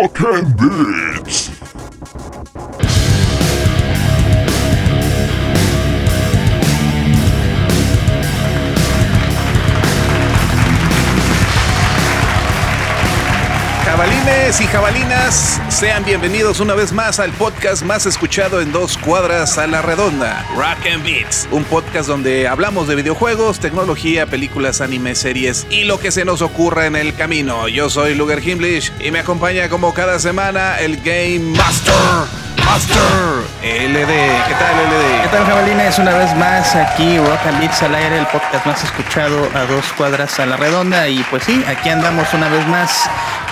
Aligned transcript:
Rock 0.00 0.20
and 0.20 1.47
Jabalines 14.48 14.60
y 14.60 14.66
jabalinas, 14.66 15.60
sean 15.68 16.04
bienvenidos 16.06 16.60
una 16.60 16.72
vez 16.72 16.90
más 16.90 17.20
al 17.20 17.32
podcast 17.32 17.82
más 17.82 18.06
escuchado 18.06 18.62
en 18.62 18.72
dos 18.72 18.96
cuadras 18.96 19.58
a 19.58 19.66
la 19.66 19.82
redonda, 19.82 20.42
Rock 20.56 20.86
and 20.90 21.04
Beats, 21.04 21.46
un 21.50 21.64
podcast 21.64 22.08
donde 22.08 22.48
hablamos 22.48 22.88
de 22.88 22.94
videojuegos, 22.94 23.60
tecnología, 23.60 24.24
películas, 24.24 24.80
anime, 24.80 25.14
series 25.16 25.66
y 25.68 25.84
lo 25.84 26.00
que 26.00 26.10
se 26.10 26.24
nos 26.24 26.40
ocurra 26.40 26.86
en 26.86 26.96
el 26.96 27.14
camino. 27.14 27.68
Yo 27.68 27.90
soy 27.90 28.14
Luger 28.14 28.42
Himblish 28.42 28.90
y 29.00 29.10
me 29.10 29.18
acompaña 29.18 29.68
como 29.68 29.92
cada 29.92 30.18
semana 30.18 30.78
el 30.78 30.96
Game 30.96 31.40
Master. 31.40 31.94
Master 32.64 32.96
LD. 33.62 34.12
¿Qué 34.46 34.54
tal, 34.54 34.76
LD? 34.76 35.22
¿Qué 35.22 35.28
tal, 35.28 35.46
jabalines? 35.46 35.98
Una 35.98 36.16
vez 36.16 36.34
más 36.36 36.74
aquí, 36.74 37.18
Rock 37.18 37.46
and 37.46 37.60
Beats 37.60 37.82
al 37.82 37.94
aire, 37.94 38.18
el 38.18 38.26
podcast 38.26 38.66
más 38.66 38.84
escuchado 38.84 39.48
a 39.54 39.64
dos 39.64 39.92
cuadras 39.94 40.38
a 40.38 40.46
la 40.46 40.56
redonda. 40.56 41.08
Y 41.08 41.22
pues 41.30 41.44
sí, 41.44 41.64
aquí 41.66 41.88
andamos 41.88 42.32
una 42.34 42.48
vez 42.48 42.66
más 42.66 43.08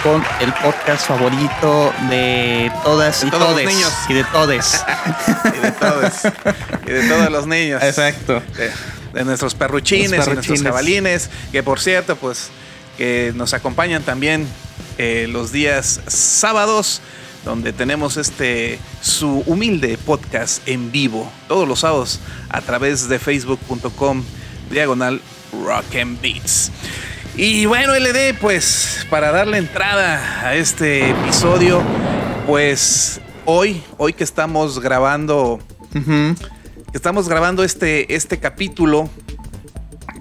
con 0.07 0.23
el 0.41 0.53
podcast 0.53 1.09
favorito 1.09 1.93
de 2.09 2.71
todas 2.85 3.23
De 3.23 3.27
y 3.27 3.31
todos 3.31 3.51
los 3.57 3.65
niños. 3.65 3.93
Y 4.09 4.15
de 4.15 4.25
todes. 4.25 4.85
Y 5.57 5.59
de 5.61 5.73
todos. 5.73 6.13
y 6.87 6.91
de 6.93 7.09
todos 7.09 7.31
los 7.33 7.47
niños. 7.49 7.83
Exacto. 7.83 8.41
de, 8.57 8.71
de 9.13 9.25
nuestros 9.25 9.57
perruchines, 9.57 10.11
Los 10.11 10.29
y 10.29 10.31
nuestros 10.31 10.47
perruchines. 10.47 10.63
jabalines, 10.63 11.31
que 11.51 11.63
por 11.65 11.81
cierto, 11.81 12.15
pues, 12.15 12.51
que 12.97 13.33
nos 13.35 13.53
acompañan 13.53 14.05
también 14.05 14.47
eh, 14.99 15.27
los 15.29 15.51
días 15.51 16.01
sábados, 16.07 17.01
donde 17.45 17.73
tenemos 17.73 18.17
este 18.17 18.79
su 19.01 19.43
humilde 19.47 19.99
podcast 19.99 20.67
en 20.69 20.93
vivo, 20.93 21.29
todos 21.49 21.67
los 21.67 21.81
sábados, 21.81 22.21
a 22.49 22.61
través 22.61 23.09
de 23.09 23.19
facebook.com 23.19 24.23
diagonal 24.71 25.21
rock 25.65 25.97
and 26.01 26.21
beats. 26.21 26.71
Y 27.39 27.67
bueno, 27.67 27.93
LD, 27.95 28.39
pues 28.41 29.07
para 29.11 29.31
darle 29.31 29.59
entrada 29.59 30.47
a 30.47 30.55
este 30.55 31.11
episodio, 31.11 31.83
pues 32.47 33.21
hoy, 33.45 33.83
hoy 33.99 34.15
que 34.15 34.25
estamos 34.25 34.81
grabando 34.81 35.61
estamos 36.95 37.29
grabando 37.29 37.63
este, 37.63 38.15
este 38.15 38.39
capítulo, 38.39 39.11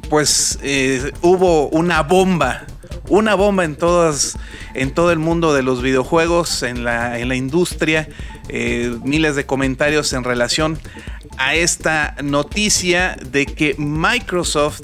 pues 0.10 0.60
eh, 0.62 1.14
hubo 1.22 1.70
una 1.70 2.04
bomba, 2.04 2.66
una 3.08 3.34
bomba 3.34 3.64
en 3.64 3.78
todas, 3.78 4.38
en 4.74 4.92
todo 4.94 5.14
el 5.14 5.20
mundo 5.20 5.54
de 5.54 5.64
los 5.64 5.82
videojuegos, 5.82 6.64
en 6.64 6.84
la, 6.84 7.18
en 7.18 7.30
la 7.30 7.36
industria, 7.36 8.10
eh, 8.50 8.94
miles 9.06 9.38
de 9.38 9.46
comentarios 9.46 10.12
en 10.12 10.26
relación 10.26 10.78
a 11.38 11.56
esta 11.56 12.16
noticia 12.22 13.16
de 13.32 13.46
que 13.46 13.76
Microsoft 13.78 14.82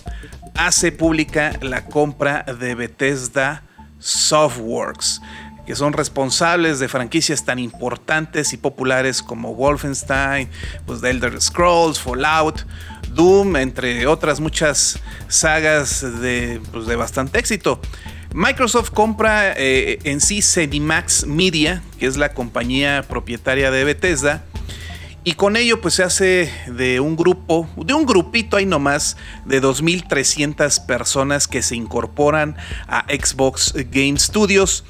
hace 0.56 0.92
pública 0.92 1.54
la 1.62 1.86
compra 1.86 2.44
de 2.44 2.76
Bethesda 2.76 3.64
Softworks 4.00 5.22
que 5.66 5.76
son 5.76 5.94
responsables 5.94 6.80
de 6.80 6.88
franquicias 6.88 7.46
tan 7.46 7.60
importantes 7.60 8.54
y 8.54 8.58
populares 8.58 9.22
como 9.22 9.54
Wolfenstein, 9.56 10.50
pues 10.86 11.02
The 11.02 11.12
Elder 11.12 11.40
Scrolls, 11.40 12.00
Fallout, 12.00 12.66
Doom, 13.14 13.56
entre 13.58 14.08
otras 14.08 14.40
muchas 14.40 15.00
sagas 15.28 16.02
de, 16.22 16.62
pues, 16.72 16.88
de 16.88 16.96
bastante 16.96 17.40
éxito. 17.40 17.80
Microsoft 18.34 18.92
compra 18.92 19.54
eh, 19.58 20.00
en 20.04 20.22
sí 20.22 20.42
Cenimax 20.42 21.26
Media, 21.26 21.82
que 22.00 22.08
es 22.08 22.18
la 22.18 22.34
compañía 22.34 23.04
propietaria 23.08 23.72
de 23.72 23.84
Bethesda, 23.84 24.44
y 25.24 25.34
con 25.34 25.56
ello 25.56 25.82
pues 25.82 25.94
se 25.96 26.04
hace 26.04 26.52
de 26.68 27.00
un 27.00 27.16
grupo, 27.16 27.70
de 27.78 27.94
un 27.94 28.06
grupito 28.06 28.58
ahí 28.58 28.66
nomás, 28.66 29.18
de 29.46 29.62
2.300 29.62 30.86
personas 30.86 31.48
que 31.48 31.62
se 31.62 31.76
incorporan 31.76 32.58
a 32.88 33.06
Xbox 33.08 33.74
Game 33.92 34.18
Studios 34.18 34.84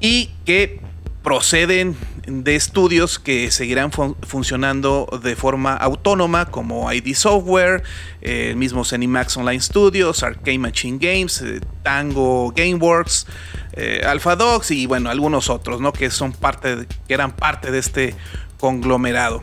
y 0.00 0.30
que 0.44 0.80
proceden 1.22 1.96
de 2.26 2.54
estudios 2.56 3.18
que 3.18 3.50
seguirán 3.50 3.92
fun- 3.92 4.16
funcionando 4.22 5.08
de 5.22 5.36
forma 5.36 5.74
autónoma 5.74 6.46
como 6.46 6.92
ID 6.92 7.14
Software, 7.14 7.82
eh, 8.20 8.48
el 8.50 8.56
mismo 8.56 8.84
Cenimax 8.84 9.36
Online 9.36 9.60
Studios, 9.60 10.22
Arcade 10.22 10.58
Machine 10.58 10.98
Games, 11.00 11.40
eh, 11.42 11.60
Tango 11.82 12.52
Gameworks, 12.54 13.26
eh, 13.72 14.02
Alpha 14.06 14.36
y 14.70 14.86
bueno, 14.86 15.10
algunos 15.10 15.48
otros, 15.48 15.80
¿no? 15.80 15.92
Que 15.92 16.10
son 16.10 16.32
parte, 16.32 16.86
que 17.08 17.14
eran 17.14 17.32
parte 17.32 17.70
de 17.70 17.78
este 17.78 18.14
conglomerado. 18.58 19.42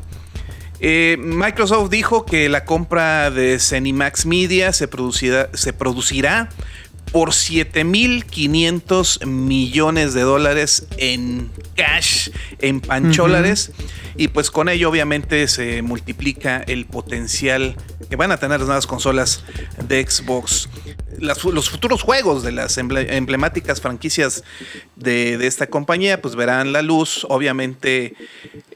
Eh, 0.82 1.18
Microsoft 1.20 1.90
dijo 1.90 2.26
que 2.26 2.48
la 2.50 2.64
compra 2.66 3.32
de 3.32 3.60
Cenimax 3.60 4.26
Media 4.26 4.72
se 4.72 4.88
producirá, 4.88 5.50
se 5.54 5.74
producirá 5.74 6.50
por 7.12 7.32
7.500 7.32 9.26
millones 9.26 10.14
de 10.14 10.22
dólares 10.22 10.88
en 10.98 11.50
cash, 11.76 12.30
en 12.60 12.82
pancholares. 12.82 13.72
Y 14.20 14.28
pues 14.28 14.52
con 14.52 14.68
ello 14.68 14.90
obviamente 14.90 15.48
se 15.48 15.82
multiplica 15.82 16.58
el 16.68 16.86
potencial 16.86 17.78
que 18.10 18.18
van 18.18 18.34
a 18.34 18.38
tener 18.38 18.60
las 18.60 18.68
nuevas 18.68 18.86
consolas 18.86 19.46
de 19.88 20.06
Xbox. 20.06 20.68
Los 21.20 21.70
futuros 21.70 22.02
juegos 22.02 22.44
de 22.44 22.52
las 22.52 22.78
emble- 22.78 23.08
emblemáticas 23.14 23.80
franquicias 23.80 24.44
de, 24.98 25.36
esta 25.48 25.68
compañía 25.68 26.22
pues 26.22 26.36
verán 26.36 26.74
la 26.74 26.82
luz 26.82 27.26
obviamente 27.30 28.14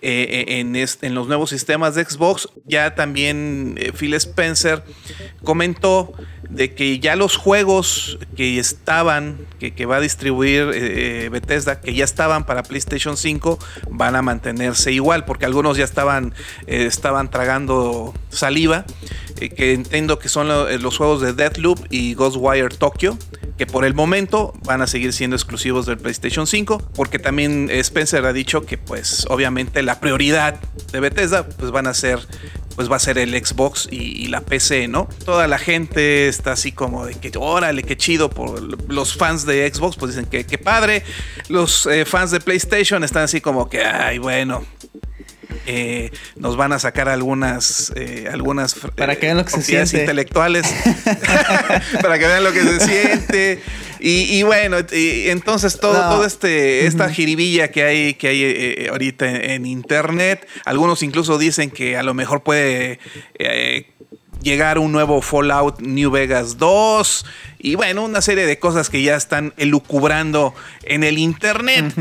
eh, 0.01 0.45
en, 0.47 0.77
est- 0.77 1.03
en 1.03 1.13
los 1.13 1.27
nuevos 1.27 1.49
sistemas 1.49 1.95
de 1.95 2.05
Xbox. 2.05 2.47
Ya 2.65 2.95
también 2.95 3.75
eh, 3.77 3.91
Phil 3.91 4.13
Spencer 4.13 4.81
comentó 5.43 6.13
de 6.53 6.73
que 6.75 6.99
ya 6.99 7.15
los 7.15 7.35
juegos 7.35 8.19
que 8.37 8.59
estaban, 8.59 9.37
que, 9.59 9.73
que 9.73 9.85
va 9.85 9.97
a 9.97 9.99
distribuir 9.99 10.69
eh, 10.73 11.29
Bethesda, 11.31 11.81
que 11.81 11.93
ya 11.93 12.03
estaban 12.05 12.45
para 12.45 12.61
PlayStation 12.63 13.17
5, 13.17 13.57
van 13.89 14.15
a 14.15 14.21
mantenerse 14.21 14.91
igual, 14.91 15.25
porque 15.25 15.45
algunos 15.45 15.77
ya 15.77 15.83
estaban, 15.83 16.33
eh, 16.67 16.85
estaban 16.85 17.31
tragando 17.31 18.13
saliva, 18.29 18.85
eh, 19.39 19.49
que 19.49 19.73
entiendo 19.73 20.19
que 20.19 20.29
son 20.29 20.47
lo- 20.47 20.69
eh, 20.69 20.77
los 20.77 20.97
juegos 20.97 21.21
de 21.21 21.33
Deathloop 21.33 21.79
y 21.89 22.13
Ghostwire 22.13 22.69
Tokyo, 22.69 23.17
que 23.57 23.65
por 23.67 23.83
el 23.85 23.93
momento 23.93 24.53
van 24.65 24.81
a 24.81 24.87
seguir 24.87 25.13
siendo 25.13 25.35
exclusivos 25.35 25.85
del 25.85 25.97
PlayStation 25.97 26.45
5, 26.47 26.81
porque 26.95 27.17
también 27.19 27.69
Spencer 27.71 28.25
ha 28.25 28.33
dicho 28.33 28.61
que 28.65 28.77
pues 28.77 29.25
obviamente 29.29 29.81
la 29.83 29.99
prioridad 29.99 30.59
de 30.91 30.99
Bethesda 30.99 31.47
pues 31.47 31.71
van 31.71 31.85
a 31.87 31.93
ser 31.93 32.19
pues 32.75 32.91
va 32.91 32.95
a 32.95 33.00
ser 33.00 33.17
el 33.17 33.34
Xbox 33.34 33.88
y, 33.91 33.97
y 33.97 34.28
la 34.28 34.41
PC, 34.41 34.88
¿no? 34.88 35.07
Toda 35.25 35.47
la 35.47 35.57
gente 35.57 36.28
está 36.28 36.53
así 36.53 36.72
como 36.72 37.06
de 37.06 37.16
que 37.16 37.31
órale, 37.38 37.84
qué 37.84 37.97
chido 37.97 38.29
por 38.29 38.91
los 38.91 39.16
fans 39.16 39.45
de 39.45 39.72
Xbox 39.73 39.97
pues 39.97 40.16
dicen 40.16 40.29
que 40.29 40.45
qué 40.45 40.57
padre, 40.57 41.03
los 41.50 41.85
eh, 41.85 42.06
fans 42.06 42.31
de 42.31 42.39
PlayStation 42.39 43.03
están 43.03 43.23
así 43.23 43.41
como 43.41 43.69
que 43.69 43.83
ay, 43.83 44.17
bueno, 44.17 44.63
eh, 45.66 46.12
nos 46.35 46.57
van 46.57 46.73
a 46.73 46.79
sacar 46.79 47.07
algunas 47.07 47.94
eh, 47.95 48.28
algunas 48.31 48.73
Para 48.73 49.16
que 49.16 49.28
vean 49.28 49.38
lo 49.38 49.45
que 49.45 49.51
se 49.51 49.62
siente. 49.62 50.01
intelectuales 50.01 50.66
para 52.01 52.19
que 52.19 52.28
vean 52.28 52.44
lo 52.44 52.51
que 52.51 52.63
se 52.63 52.79
siente 52.79 53.62
y, 54.05 54.37
y 54.37 54.43
bueno 54.43 54.77
y 54.91 55.29
entonces 55.29 55.79
todo 55.79 55.93
No. 55.93 56.09
todo 56.15 56.25
este 56.25 56.85
esta 56.87 57.09
jiribilla 57.09 57.69
que 57.71 57.83
hay 57.83 58.13
que 58.15 58.27
hay 58.27 58.41
eh, 58.43 58.87
ahorita 58.91 59.25
en, 59.29 59.49
en 59.51 59.65
internet 59.65 60.45
algunos 60.65 61.01
incluso 61.03 61.37
dicen 61.37 61.71
que 61.71 61.95
a 61.95 62.03
lo 62.03 62.13
mejor 62.13 62.43
puede 62.43 62.99
eh, 63.39 63.87
llegar 64.41 64.77
un 64.77 64.91
nuevo 64.91 65.21
Fallout 65.21 65.79
New 65.79 66.11
Vegas 66.11 66.57
2 66.57 67.25
y 67.59 67.75
bueno 67.75 68.03
una 68.03 68.21
serie 68.21 68.45
de 68.45 68.59
cosas 68.59 68.89
que 68.89 69.01
ya 69.01 69.15
están 69.15 69.53
elucubrando 69.55 70.53
en 70.83 71.06
el 71.06 71.17
internet 71.17 71.94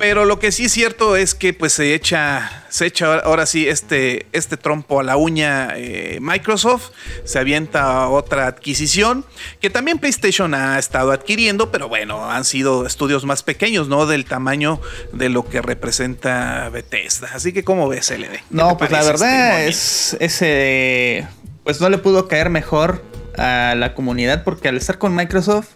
pero 0.00 0.24
lo 0.24 0.38
que 0.38 0.50
sí 0.50 0.64
es 0.64 0.72
cierto 0.72 1.14
es 1.14 1.34
que 1.34 1.52
pues 1.52 1.74
se 1.74 1.94
echa, 1.94 2.64
se 2.70 2.86
echa 2.86 3.18
ahora 3.18 3.44
sí 3.44 3.68
este, 3.68 4.24
este 4.32 4.56
trompo 4.56 5.00
a 5.00 5.02
la 5.02 5.18
uña 5.18 5.74
eh, 5.76 6.16
Microsoft, 6.22 6.92
se 7.24 7.38
avienta 7.38 8.08
otra 8.08 8.46
adquisición 8.46 9.26
que 9.60 9.68
también 9.68 9.98
PlayStation 9.98 10.54
ha 10.54 10.78
estado 10.78 11.12
adquiriendo, 11.12 11.70
pero 11.70 11.90
bueno, 11.90 12.30
han 12.30 12.46
sido 12.46 12.86
estudios 12.86 13.26
más 13.26 13.42
pequeños, 13.42 13.88
¿no? 13.88 14.06
Del 14.06 14.24
tamaño 14.24 14.80
de 15.12 15.28
lo 15.28 15.46
que 15.46 15.60
representa 15.60 16.70
Bethesda. 16.70 17.28
Así 17.34 17.52
que, 17.52 17.62
¿cómo 17.62 17.86
ves, 17.86 18.10
LD? 18.10 18.30
¿Qué 18.30 18.42
No, 18.48 18.78
pues 18.78 18.90
la 18.90 19.00
este 19.00 19.12
verdad 19.12 19.48
movimiento? 19.50 19.70
es 19.70 20.16
ese 20.18 21.28
pues 21.62 21.78
no 21.78 21.90
le 21.90 21.98
pudo 21.98 22.26
caer 22.26 22.48
mejor 22.48 23.04
a 23.36 23.74
la 23.76 23.92
comunidad 23.92 24.44
porque 24.44 24.68
al 24.68 24.78
estar 24.78 24.96
con 24.96 25.14
Microsoft 25.14 25.68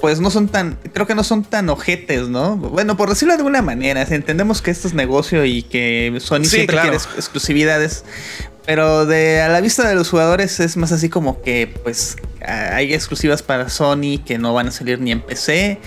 pues 0.00 0.20
no 0.20 0.30
son 0.30 0.48
tan, 0.48 0.78
creo 0.92 1.06
que 1.06 1.14
no 1.14 1.24
son 1.24 1.44
tan 1.44 1.68
ojetes, 1.68 2.28
¿no? 2.28 2.56
Bueno, 2.56 2.96
por 2.96 3.08
decirlo 3.08 3.34
de 3.34 3.38
alguna 3.38 3.62
manera, 3.62 4.02
entendemos 4.02 4.62
que 4.62 4.70
esto 4.70 4.88
es 4.88 4.94
negocio 4.94 5.44
y 5.44 5.62
que 5.62 6.16
Sony 6.20 6.44
Sí, 6.44 6.50
siempre 6.50 6.74
claro. 6.76 6.90
quiere 6.90 7.04
exclusividades, 7.16 8.04
pero 8.66 9.06
de 9.06 9.40
a 9.40 9.48
la 9.48 9.60
vista 9.60 9.88
de 9.88 9.94
los 9.94 10.08
jugadores 10.10 10.60
es 10.60 10.76
más 10.76 10.92
así 10.92 11.08
como 11.08 11.42
que 11.42 11.72
pues 11.82 12.16
hay 12.46 12.94
exclusivas 12.94 13.42
para 13.42 13.68
Sony 13.68 14.22
que 14.24 14.38
no 14.38 14.54
van 14.54 14.68
a 14.68 14.70
salir 14.70 15.00
ni 15.00 15.12
en 15.12 15.20
PC 15.20 15.78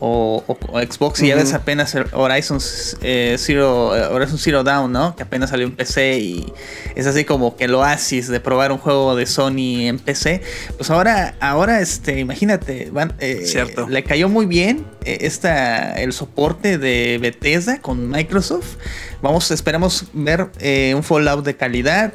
o, 0.00 0.44
Xbox. 0.72 1.22
Y 1.22 1.28
ya 1.28 1.36
ves 1.36 1.52
apenas 1.54 1.96
Horizon, 2.12 2.58
eh, 3.02 3.36
Zero, 3.38 3.96
eh, 3.96 4.06
Horizon 4.06 4.38
Zero 4.38 4.64
Down, 4.64 4.92
¿no? 4.92 5.16
Que 5.16 5.22
apenas 5.22 5.50
salió 5.50 5.66
en 5.66 5.74
PC 5.74 6.18
y 6.18 6.52
es 6.94 7.06
así 7.06 7.24
como 7.24 7.56
que 7.56 7.64
el 7.64 7.74
oasis 7.74 8.28
de 8.28 8.40
probar 8.40 8.72
un 8.72 8.78
juego 8.78 9.16
de 9.16 9.26
Sony 9.26 9.86
en 9.86 9.98
PC. 9.98 10.42
Pues 10.76 10.90
ahora, 10.90 11.34
ahora 11.40 11.80
este, 11.80 12.18
imagínate, 12.18 12.90
eh, 13.20 13.42
Cierto. 13.44 13.88
le 13.88 14.02
cayó 14.04 14.28
muy 14.28 14.46
bien 14.46 14.86
esta, 15.04 15.94
el 15.94 16.12
soporte 16.12 16.78
de 16.78 17.18
Bethesda 17.20 17.80
con 17.80 18.08
Microsoft. 18.08 18.76
Vamos, 19.22 19.50
esperamos 19.50 20.04
ver 20.12 20.50
un 20.94 21.02
Fallout 21.02 21.44
de 21.44 21.56
calidad, 21.56 22.12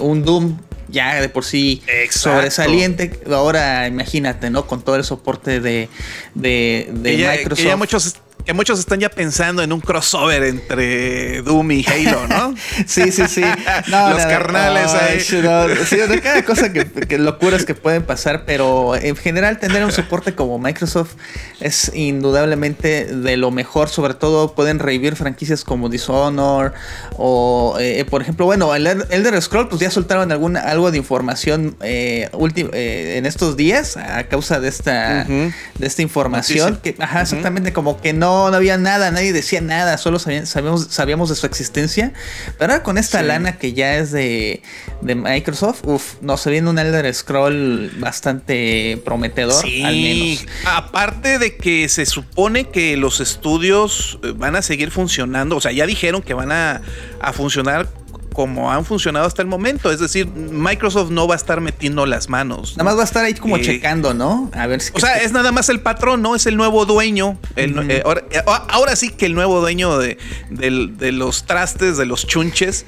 un 0.00 0.24
Doom 0.24 0.56
ya 0.94 1.20
de 1.20 1.28
por 1.28 1.44
sí 1.44 1.82
sobresaliente. 2.10 3.20
Ahora 3.30 3.86
imagínate, 3.86 4.48
¿no? 4.48 4.66
Con 4.66 4.82
todo 4.82 4.96
el 4.96 5.04
soporte 5.04 5.60
de, 5.60 5.90
de, 6.34 6.88
Microsoft. 7.36 7.66
ya 7.66 7.76
muchos 7.76 8.16
que 8.44 8.52
muchos 8.52 8.78
están 8.78 9.00
ya 9.00 9.08
pensando 9.08 9.62
en 9.62 9.72
un 9.72 9.80
crossover 9.80 10.42
entre 10.44 11.40
Doom 11.42 11.70
y 11.72 11.86
Halo, 11.86 12.26
¿no? 12.28 12.54
sí, 12.86 13.10
sí, 13.10 13.26
sí. 13.26 13.42
Los 13.86 14.26
carnales 14.26 14.92
ahí. 14.92 15.20
sí, 15.20 15.36
de 15.36 16.20
cada 16.22 16.44
cosa 16.44 16.72
que, 16.72 17.18
locuras 17.18 17.64
que 17.64 17.74
pueden 17.74 18.02
pasar, 18.02 18.44
pero 18.44 18.96
en 18.96 19.16
general 19.16 19.58
tener 19.58 19.84
un 19.84 19.92
soporte 19.92 20.34
como 20.34 20.58
Microsoft 20.58 21.14
es 21.60 21.90
indudablemente 21.94 23.06
de 23.06 23.36
lo 23.36 23.50
mejor. 23.50 23.88
Sobre 23.88 24.14
todo 24.14 24.54
pueden 24.54 24.78
revivir 24.78 25.16
franquicias 25.16 25.64
como 25.64 25.88
Dishonor 25.88 26.74
o, 27.16 27.76
eh, 27.80 28.04
por 28.04 28.20
ejemplo, 28.20 28.44
bueno, 28.44 28.74
el 28.74 28.86
Elder 28.86 29.40
Scroll, 29.40 29.68
pues 29.68 29.80
ya 29.80 29.90
soltaron 29.90 30.32
alguna, 30.32 30.60
algo 30.60 30.90
de 30.90 30.98
información 30.98 31.76
eh, 31.80 32.28
eh, 32.56 33.14
en 33.16 33.26
estos 33.26 33.56
días 33.56 33.96
a 33.96 34.24
causa 34.24 34.60
de 34.60 34.68
esta, 34.68 35.24
de 35.24 35.52
esta 35.80 36.02
información. 36.02 36.78
Que, 36.82 36.94
ajá, 36.98 37.22
exactamente, 37.22 37.72
como 37.72 38.00
que 38.00 38.12
no 38.12 38.33
no, 38.50 38.56
había 38.56 38.78
nada, 38.78 39.10
nadie 39.10 39.32
decía 39.32 39.60
nada, 39.60 39.98
solo 39.98 40.18
sabíamos, 40.18 40.86
sabíamos, 40.90 41.28
de 41.28 41.34
su 41.34 41.46
existencia. 41.46 42.12
Pero 42.58 42.72
ahora 42.72 42.82
con 42.82 42.98
esta 42.98 43.22
lana 43.22 43.58
que 43.58 43.72
ya 43.72 43.96
es 43.96 44.12
de, 44.12 44.62
Microsoft, 45.02 45.82
uff, 45.84 46.14
nos 46.20 46.40
se 46.40 46.50
viene 46.50 46.68
un 46.70 46.78
Elder 46.78 47.12
Scroll 47.14 47.90
bastante 47.98 49.00
prometedor, 49.04 49.64
al 49.64 49.96
menos. 49.96 50.46
Aparte 50.66 51.38
de 51.38 51.56
que 51.56 51.88
se 51.88 52.06
supone 52.06 52.68
que 52.68 52.96
los 52.96 53.20
estudios 53.20 54.18
eh, 54.22 54.32
van 54.36 54.56
a 54.56 54.62
seguir 54.62 54.90
funcionando, 54.90 55.56
o 55.56 55.60
sea, 55.60 55.72
ya 55.72 55.86
dijeron 55.86 56.22
que 56.22 56.34
van 56.34 56.52
a, 56.52 56.82
a 57.20 57.32
funcionar 57.32 57.88
como 58.34 58.70
han 58.70 58.84
funcionado 58.84 59.24
hasta 59.24 59.40
el 59.40 59.48
momento. 59.48 59.90
Es 59.90 60.00
decir, 60.00 60.26
Microsoft 60.26 61.10
no 61.10 61.26
va 61.26 61.34
a 61.34 61.36
estar 61.38 61.62
metiendo 61.62 62.04
las 62.04 62.28
manos. 62.28 62.72
Nada 62.76 62.84
más 62.84 62.98
va 62.98 63.02
a 63.02 63.04
estar 63.04 63.24
ahí 63.24 63.32
como 63.32 63.56
eh, 63.56 63.62
checando, 63.62 64.12
¿no? 64.12 64.50
A 64.52 64.66
ver 64.66 64.82
si. 64.82 64.92
O 64.92 65.00
sea, 65.00 65.16
es 65.22 65.32
nada 65.32 65.52
más 65.52 65.70
el 65.70 65.80
patrón, 65.80 66.20
¿no? 66.20 66.34
Es 66.34 66.44
el 66.44 66.56
nuevo 66.56 66.84
dueño. 66.84 67.38
Eh, 67.56 67.72
eh, 67.88 68.02
ahora, 68.46 68.96
sí 68.96 69.10
que 69.10 69.24
el 69.24 69.34
nuevo 69.34 69.60
dueño 69.60 69.96
de, 69.98 70.18
los 70.50 71.44
trastes, 71.46 71.96
de 71.96 72.04
los 72.04 72.26
chunches. 72.26 72.84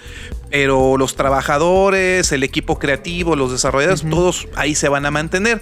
Pero 0.51 0.97
los 0.97 1.17
trabajadores, 1.17 2.31
el 2.31 2.45
equipo 2.45 2.79
creativo, 2.79 3.35
los 3.35 3.51
desarrolladores, 3.51 4.09
todos 4.09 4.47
ahí 4.55 4.75
se 4.75 4.89
van 4.89 5.05
a 5.05 5.11
mantener. 5.11 5.61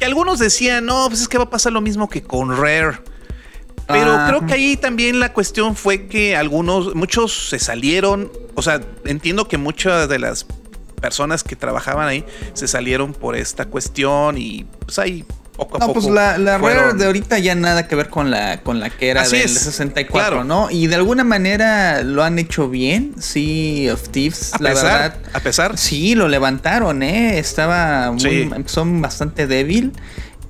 Y 0.00 0.04
algunos 0.04 0.38
decían, 0.38 0.86
no, 0.86 1.06
pues 1.08 1.20
es 1.20 1.28
que 1.28 1.36
va 1.36 1.44
a 1.44 1.50
pasar 1.50 1.72
lo 1.72 1.82
mismo 1.82 2.08
que 2.08 2.22
con 2.22 2.56
Rare. 2.56 3.11
Pero 3.86 4.18
creo 4.26 4.46
que 4.46 4.54
ahí 4.54 4.76
también 4.76 5.20
la 5.20 5.32
cuestión 5.32 5.76
fue 5.76 6.06
que 6.06 6.36
algunos, 6.36 6.94
muchos 6.94 7.48
se 7.50 7.58
salieron. 7.58 8.30
O 8.54 8.62
sea, 8.62 8.80
entiendo 9.04 9.48
que 9.48 9.58
muchas 9.58 10.08
de 10.08 10.18
las 10.18 10.46
personas 11.00 11.42
que 11.42 11.56
trabajaban 11.56 12.08
ahí 12.08 12.24
se 12.54 12.68
salieron 12.68 13.12
por 13.12 13.36
esta 13.36 13.66
cuestión 13.66 14.38
y 14.38 14.64
pues 14.86 14.98
ahí 14.98 15.24
poco 15.56 15.76
a 15.76 15.86
no, 15.86 15.92
pues 15.92 16.06
la, 16.06 16.38
la 16.38 16.56
Rare 16.56 16.94
de 16.94 17.04
ahorita 17.04 17.38
ya 17.38 17.54
nada 17.54 17.86
que 17.86 17.94
ver 17.94 18.08
con 18.08 18.30
la, 18.30 18.62
con 18.62 18.80
la 18.80 18.88
que 18.88 19.10
era 19.10 19.28
del 19.28 19.48
64, 19.48 20.44
¿no? 20.44 20.70
Y 20.70 20.86
de 20.86 20.94
alguna 20.94 21.24
manera 21.24 22.02
lo 22.02 22.22
han 22.22 22.38
hecho 22.38 22.70
bien, 22.70 23.14
sí, 23.18 23.88
of 23.90 24.08
Thieves, 24.08 24.52
la 24.60 24.72
verdad. 24.72 25.16
A 25.34 25.40
pesar. 25.40 25.76
Sí, 25.76 26.14
lo 26.14 26.28
levantaron, 26.28 27.02
¿eh? 27.02 27.38
Estaba 27.38 28.12
muy, 28.12 28.50
son 28.66 29.02
bastante 29.02 29.46
débil. 29.46 29.92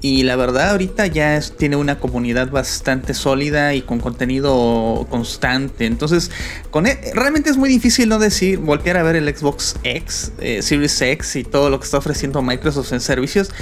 Y 0.04 0.25
la 0.25 0.34
verdad 0.34 0.70
ahorita 0.70 1.06
ya 1.06 1.40
tiene 1.56 1.76
una 1.76 2.00
comunidad 2.00 2.50
bastante 2.50 3.14
sólida 3.14 3.72
y 3.75 3.82
con 3.82 4.00
contenido 4.00 5.06
constante. 5.08 5.87
Entonces, 5.87 6.32
con 6.72 6.88
e, 6.88 6.99
realmente 7.14 7.50
es 7.50 7.56
muy 7.56 7.69
difícil 7.69 8.08
no 8.08 8.19
decir, 8.19 8.58
voltear 8.58 8.96
a 8.96 9.04
ver 9.04 9.14
el 9.14 9.32
Xbox 9.32 9.76
X, 9.84 10.32
eh, 10.40 10.60
Series 10.60 11.00
X 11.00 11.37
y 11.37 11.44
todo 11.44 11.70
lo 11.70 11.78
que 11.78 11.84
está 11.84 11.99
ofreciendo 11.99 12.43
Microsoft 12.43 12.93
en 12.93 13.00
servicios. 13.00 13.52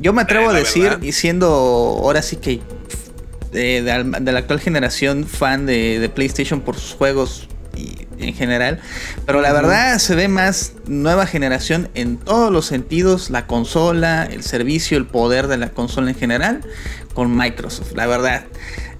Yo 0.00 0.14
me 0.14 0.22
atrevo 0.22 0.48
a 0.48 0.54
decir, 0.54 0.96
y 1.02 1.12
siendo 1.12 1.46
ahora 1.48 2.22
sí 2.22 2.36
que 2.36 2.62
de, 3.52 3.82
la 3.82 4.38
actual 4.38 4.58
generación 4.58 5.26
fan 5.26 5.66
de, 5.66 5.98
de 5.98 6.08
PlayStation 6.08 6.62
por 6.62 6.76
sus 6.76 6.94
juegos 6.94 7.46
y 7.76 8.09
en 8.20 8.34
general. 8.34 8.80
Pero 9.26 9.40
la 9.40 9.52
verdad 9.52 9.98
se 9.98 10.14
ve 10.14 10.28
más 10.28 10.74
nueva 10.86 11.26
generación 11.26 11.88
en 11.94 12.16
todos 12.16 12.52
los 12.52 12.66
sentidos, 12.66 13.30
la 13.30 13.46
consola, 13.46 14.24
el 14.24 14.42
servicio, 14.42 14.98
el 14.98 15.06
poder 15.06 15.46
de 15.46 15.56
la 15.56 15.70
consola 15.70 16.10
en 16.10 16.16
general, 16.16 16.60
con 17.14 17.36
Microsoft, 17.36 17.92
la 17.94 18.06
verdad. 18.06 18.44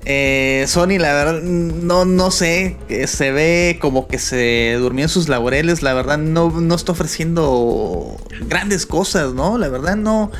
Eh, 0.07 0.65
Sony, 0.67 0.99
la 0.99 1.13
verdad, 1.13 1.43
no, 1.43 2.07
no 2.07 2.31
sé, 2.31 2.79
se 3.07 3.33
ve 3.33 3.79
como 3.83 4.09
que 4.09 4.19
se 4.19 4.77
durmió 4.79 5.05
en 5.05 5.09
sus 5.11 5.29
laureles, 5.29 5.83
la 5.83 5.93
verdad 5.93 6.17
no, 6.17 6.51
no 6.59 6.75
está 6.75 6.93
ofreciendo 6.93 8.17
grandes 8.49 8.87
cosas, 8.87 9.35
¿no? 9.35 9.59
La 9.59 9.69
verdad 9.69 9.97
no, 9.97 10.31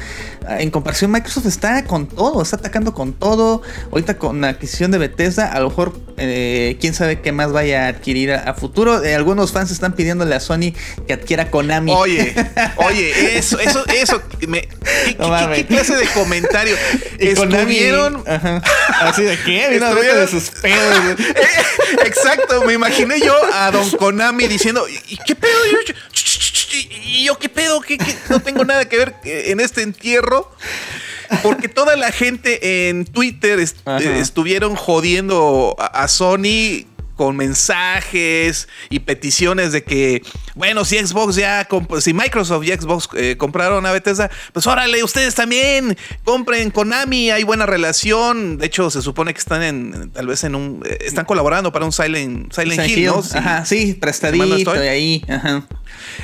en 0.49 0.71
comparación 0.71 1.11
Microsoft 1.11 1.47
está 1.47 1.85
con 1.85 2.07
todo, 2.07 2.43
está 2.43 2.57
atacando 2.57 2.95
con 2.95 3.13
todo, 3.13 3.63
ahorita 3.91 4.19
con 4.19 4.41
la 4.41 4.49
adquisición 4.49 4.91
de 4.91 4.99
Bethesda, 4.99 5.53
a 5.53 5.61
lo 5.61 5.69
mejor 5.69 5.99
eh, 6.17 6.77
quién 6.81 6.95
sabe 6.95 7.21
qué 7.21 7.33
más 7.33 7.53
vaya 7.53 7.87
a 7.87 7.89
adquirir 7.89 8.33
a, 8.33 8.55
futuro, 8.55 9.03
eh, 9.03 9.15
algunos 9.15 9.53
fans 9.53 9.71
están 9.71 9.95
pidiéndole 9.95 10.35
a 10.35 10.41
Sony 10.41 10.73
que 11.07 11.13
adquiera 11.13 11.51
Konami. 11.51 11.93
Oye, 11.93 12.35
oye, 12.77 13.39
eso, 13.39 13.59
eso, 13.59 13.85
eso, 13.87 14.23
¿qué, 14.39 14.69
clase 15.69 15.97
de 15.97 16.07
comentario? 16.09 16.77
Estuvieron... 17.19 18.23
Así 19.01 19.23
de 19.23 19.39
qué, 19.45 19.69
de 19.71 20.29
sus 20.29 20.51
pedos. 20.51 21.19
Exacto, 22.05 22.65
me 22.65 22.75
imaginé 22.75 23.21
yo 23.21 23.35
a 23.53 23.71
Don 23.71 23.89
Konami 23.93 24.47
diciendo, 24.47 24.87
¿y 24.89 25.17
qué 25.27 25.35
pedo? 25.35 25.51
¿Y 26.73 27.25
yo 27.25 27.39
qué 27.39 27.49
pedo? 27.49 27.81
¿Qué, 27.81 27.99
No 28.29 28.41
tengo 28.41 28.65
nada 28.65 28.89
que 28.89 28.97
ver 28.97 29.15
en 29.25 29.61
este 29.61 29.83
entierro. 29.83 30.51
Porque 31.43 31.69
toda 31.69 31.95
la 31.95 32.11
gente 32.11 32.89
en 32.89 33.05
Twitter 33.05 33.61
estuvieron 33.61 34.75
jodiendo 34.75 35.77
a 35.79 36.09
Sony 36.09 36.87
con 37.21 37.37
mensajes 37.37 38.67
y 38.89 39.01
peticiones 39.01 39.73
de 39.73 39.85
que, 39.85 40.23
bueno, 40.55 40.87
si 40.87 40.97
Xbox 40.97 41.37
ya, 41.37 41.69
si 42.01 42.15
Microsoft 42.15 42.65
y 42.65 42.69
Xbox 42.69 43.11
eh, 43.15 43.37
compraron 43.37 43.85
a 43.85 43.93
Bethesda, 43.93 44.31
pues 44.55 44.67
órale, 44.67 45.05
ustedes 45.05 45.35
también 45.35 45.99
compren 46.25 46.71
Konami, 46.71 47.31
hay 47.31 47.43
buena 47.43 47.67
relación. 47.67 48.57
De 48.57 48.65
hecho, 48.65 48.89
se 48.89 49.03
supone 49.03 49.35
que 49.35 49.39
están 49.39 49.63
en, 49.63 50.11
tal 50.13 50.29
vez 50.29 50.45
en 50.45 50.55
un, 50.55 50.83
eh, 50.89 50.97
están 51.03 51.27
colaborando 51.27 51.71
para 51.71 51.85
un 51.85 51.93
Silent, 51.93 52.55
Silent, 52.55 52.89
Hill, 52.89 53.05
¿no? 53.05 53.23
Ajá, 53.35 53.67
sí, 53.67 53.93
prestadito 53.93 54.83
y 54.83 54.89
ahí, 54.89 55.25
ajá. 55.29 55.67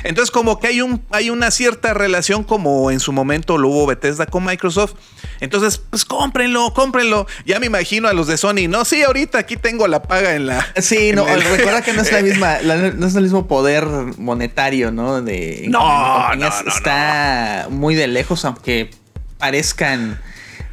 Entonces, 0.03 0.31
como 0.31 0.59
que 0.59 0.67
hay, 0.67 0.81
un, 0.81 1.03
hay 1.11 1.29
una 1.29 1.51
cierta 1.51 1.93
relación, 1.93 2.43
como 2.43 2.91
en 2.91 2.99
su 2.99 3.11
momento 3.11 3.57
lo 3.57 3.69
hubo 3.69 3.85
Bethesda 3.85 4.25
con 4.25 4.43
Microsoft. 4.43 4.93
Entonces, 5.39 5.77
pues 5.77 6.05
cómprenlo, 6.05 6.73
cómprenlo. 6.73 7.27
Ya 7.45 7.59
me 7.59 7.67
imagino 7.67 8.07
a 8.07 8.13
los 8.13 8.27
de 8.27 8.37
Sony. 8.37 8.67
No, 8.67 8.85
sí, 8.85 9.03
ahorita 9.03 9.37
aquí 9.37 9.57
tengo 9.57 9.87
la 9.87 10.03
paga 10.03 10.35
en 10.35 10.47
la. 10.47 10.65
Sí, 10.86 10.86
no, 11.15 11.25
recuerda 11.25 11.81
que 11.81 11.93
no 11.93 12.01
es 12.01 12.11
la 12.11 12.21
misma, 12.21 12.57
no 12.61 13.07
es 13.07 13.15
el 13.15 13.23
mismo 13.23 13.47
poder 13.47 13.85
monetario, 14.17 14.91
¿no? 14.91 15.21
De 15.21 15.65
no, 15.69 16.35
no, 16.35 16.47
está 16.47 17.67
muy 17.69 17.95
de 17.95 18.07
lejos, 18.07 18.45
aunque 18.45 18.89
parezcan 19.37 20.19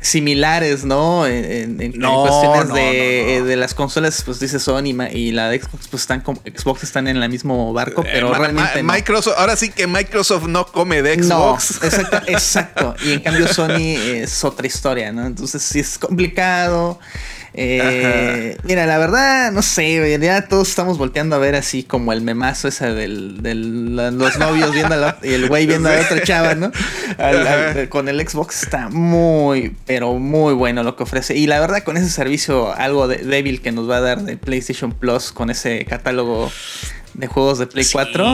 similares, 0.05 0.85
¿no? 0.85 1.27
En, 1.27 1.77
cuestiones 1.99 2.75
de, 2.75 3.57
las 3.57 3.75
consolas, 3.75 4.23
pues 4.25 4.39
dice 4.39 4.61
Sony 4.61 4.93
y 5.13 5.33
la 5.33 5.49
de 5.49 5.61
Xbox, 5.61 5.89
pues 5.89 6.03
están 6.03 6.21
como 6.21 6.41
Xbox 6.45 6.83
están 6.83 7.09
en 7.09 7.17
el 7.17 7.31
mismo 7.31 7.73
barco, 7.73 8.03
eh, 8.03 8.11
pero 8.13 8.33
realmente. 8.33 8.83
Microsoft, 8.83 9.35
ahora 9.39 9.57
sí 9.57 9.71
que 9.71 9.87
Microsoft 9.87 10.47
no 10.47 10.67
come 10.67 11.01
de 11.01 11.23
Xbox. 11.23 11.81
No, 11.81 11.87
exacto, 11.89 12.21
exacto. 12.27 12.95
Y 13.05 13.13
en 13.13 13.21
cambio 13.21 13.49
Sony 13.49 13.97
es 13.97 14.45
otra 14.45 14.67
historia, 14.67 15.11
¿no? 15.11 15.27
Entonces 15.27 15.63
sí 15.63 15.81
es 15.81 15.99
complicado. 15.99 16.99
Eh, 17.57 18.57
mira, 18.65 18.85
la 18.85 18.99
verdad, 18.99 19.53
no 19.53 19.63
sé, 19.63 20.19
ya 20.21 20.49
todos 20.49 20.69
estamos 20.69 20.99
volteando 20.99 21.37
a 21.37 21.39
ver 21.39 21.55
así 21.55 21.85
como 21.85 22.13
el 22.13 22.21
memazo 22.21 22.67
ese 22.67 22.93
de 22.93 23.07
los 23.09 24.39
novios 24.39 24.73
viendo 24.73 25.15
y 25.23 25.35
el 25.35 25.49
güey 25.49 25.67
viendo 25.67 25.89
a 25.89 25.93
la 25.93 26.01
otra 26.01 26.23
chava, 26.23 26.55
¿no? 26.57 26.73
con 27.91 28.09
el 28.09 28.29
Xbox 28.29 28.65
está 28.65 28.89
muy, 28.89 29.77
pero 29.87 30.15
muy 30.15 30.53
bueno 30.55 30.83
lo 30.83 30.97
que 30.97 31.05
ofrece. 31.05 31.37
Y 31.37 31.47
la 31.47 31.61
verdad, 31.61 31.85
con 31.85 31.97
ese 31.97 32.11
servicio 32.11 32.75
algo 32.75 33.07
de, 33.07 33.19
débil 33.19 33.63
que 33.63 33.71
nos 33.71 33.89
va 33.89 33.99
a 33.99 34.01
dar 34.01 34.23
de 34.23 34.37
PlayStation 34.37 34.93
Plus, 34.93 35.31
con 35.31 35.49
ese 35.49 35.85
catálogo 35.85 36.51
de 37.15 37.29
juegos 37.29 37.59
de 37.59 37.69
Play 37.69 37.87
4. 37.91 38.27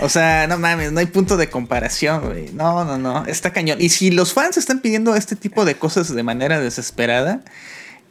O 0.00 0.08
sea, 0.08 0.46
no 0.46 0.58
mames, 0.58 0.92
no 0.92 1.00
hay 1.00 1.06
punto 1.06 1.36
de 1.36 1.50
comparación, 1.50 2.28
güey. 2.28 2.50
No, 2.52 2.84
no, 2.84 2.96
no, 2.96 3.26
está 3.26 3.52
cañón. 3.52 3.80
Y 3.80 3.88
si 3.88 4.12
los 4.12 4.32
fans 4.32 4.56
están 4.56 4.80
pidiendo 4.80 5.16
este 5.16 5.34
tipo 5.34 5.64
de 5.64 5.74
cosas 5.74 6.14
de 6.14 6.22
manera 6.22 6.60
desesperada, 6.60 7.40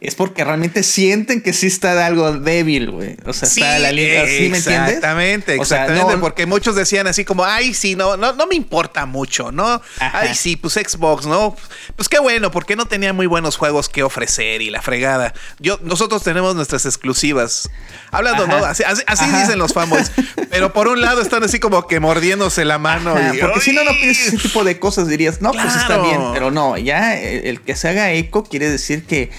es 0.04 0.14
porque 0.16 0.44
realmente 0.44 0.82
sienten 0.82 1.40
que 1.42 1.52
sí 1.52 1.68
está 1.68 1.94
de 1.94 2.02
algo 2.02 2.32
débil, 2.32 2.90
güey. 2.90 3.16
O 3.24 3.32
sea, 3.32 3.48
está 3.48 3.78
la 3.78 3.92
línea, 3.92 4.26
¿sí 4.26 4.48
me 4.50 4.58
entiendes? 4.58 4.88
Exactamente, 4.96 5.58
O 5.58 5.64
sea, 5.64 5.82
exactamente, 5.84 6.14
no- 6.16 6.20
porque 6.20 6.46
muchos 6.46 6.74
decían 6.74 7.06
así 7.06 7.24
como, 7.24 7.44
ay, 7.44 7.72
sí, 7.74 7.94
no, 7.94 8.16
no, 8.16 8.32
no 8.32 8.46
me 8.46 8.54
importa 8.56 9.06
mucho, 9.06 9.52
¿no? 9.52 9.80
Ajá. 10.00 10.18
Ay, 10.20 10.34
sí, 10.34 10.56
pues 10.56 10.74
Xbox, 10.74 11.26
¿no? 11.26 11.56
Pues 11.96 12.08
qué 12.08 12.18
bueno, 12.18 12.50
porque 12.50 12.74
no 12.76 12.86
tenía 12.86 13.12
muy 13.12 13.26
buenos 13.26 13.56
juegos 13.56 13.88
que 13.88 14.02
ofrecer 14.02 14.60
y 14.62 14.70
la 14.70 14.82
fregada. 14.82 15.34
Yo, 15.60 15.78
nosotros 15.82 16.22
tenemos 16.24 16.54
nuestras 16.56 16.84
exclusivas. 16.84 17.70
Hablando, 18.10 18.44
Ajá. 18.44 18.58
¿no? 18.60 18.64
Así, 18.66 18.82
así- 18.82 19.02
así 19.06 19.24
Ajá. 19.24 19.40
dicen 19.40 19.58
los 19.58 19.72
fanboys. 19.72 20.10
Pero 20.50 20.72
por 20.72 20.88
un 20.88 21.00
lado 21.00 21.22
están 21.22 21.42
así 21.44 21.60
como 21.60 21.86
que 21.86 22.00
mordiéndose 22.00 22.64
la 22.64 22.78
mano. 22.78 23.14
Ajá, 23.16 23.34
y, 23.34 23.38
porque 23.38 23.60
si 23.60 23.72
no, 23.72 23.84
no 23.84 23.92
pides 23.92 24.26
ese 24.28 24.36
tipo 24.38 24.64
de 24.64 24.78
cosas, 24.78 25.06
dirías, 25.08 25.40
no, 25.40 25.52
pues 25.52 25.74
está 25.76 25.98
bien, 25.98 26.20
pero 26.32 26.50
no, 26.50 26.76
ya 26.76 27.16
el, 27.18 27.46
el 27.46 27.60
que 27.60 27.76
se 27.76 27.88
haga 27.88 28.12
eco 28.12 28.44
quiere 28.44 28.68
decir 28.68 29.04
que 29.04 29.30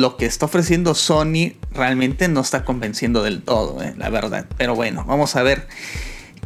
lo 0.00 0.16
que 0.16 0.26
está 0.26 0.46
ofreciendo 0.46 0.94
Sony 0.94 1.52
realmente 1.72 2.28
no 2.28 2.40
está 2.40 2.64
convenciendo 2.64 3.22
del 3.22 3.42
todo, 3.42 3.82
eh, 3.82 3.94
la 3.96 4.10
verdad. 4.10 4.46
Pero 4.56 4.74
bueno, 4.74 5.04
vamos 5.06 5.36
a 5.36 5.42
ver 5.42 5.68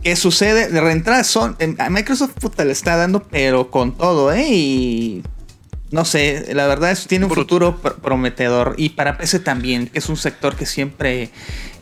qué 0.02 0.16
sucede. 0.16 0.68
De 0.68 0.80
reentrada, 0.80 1.24
son, 1.24 1.56
em, 1.58 1.76
a 1.78 1.90
Microsoft 1.90 2.32
puta 2.40 2.64
le 2.64 2.72
está 2.72 2.96
dando, 2.96 3.22
pero 3.22 3.70
con 3.70 3.96
todo, 3.96 4.32
¿eh? 4.32 4.48
Y 4.50 5.22
no 5.92 6.04
sé, 6.04 6.52
la 6.54 6.66
verdad 6.66 6.90
es 6.90 7.06
tiene 7.06 7.26
un 7.26 7.30
futuro 7.30 7.78
pr- 7.82 7.94
prometedor. 7.96 8.74
Y 8.78 8.90
para 8.90 9.16
PC 9.18 9.38
también, 9.38 9.86
que 9.88 9.98
es 10.00 10.08
un 10.08 10.16
sector 10.16 10.56
que 10.56 10.66
siempre 10.66 11.30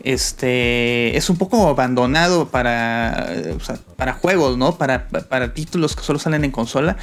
este 0.02 1.16
es 1.16 1.28
un 1.30 1.36
poco 1.36 1.68
abandonado 1.68 2.48
para, 2.48 3.26
eh, 3.34 3.54
o 3.56 3.60
sea, 3.60 3.78
para 3.96 4.14
juegos, 4.14 4.56
¿no? 4.56 4.76
Para, 4.78 5.08
para 5.08 5.52
títulos 5.54 5.94
que 5.94 6.02
solo 6.02 6.18
salen 6.18 6.44
en 6.44 6.50
consola. 6.50 6.96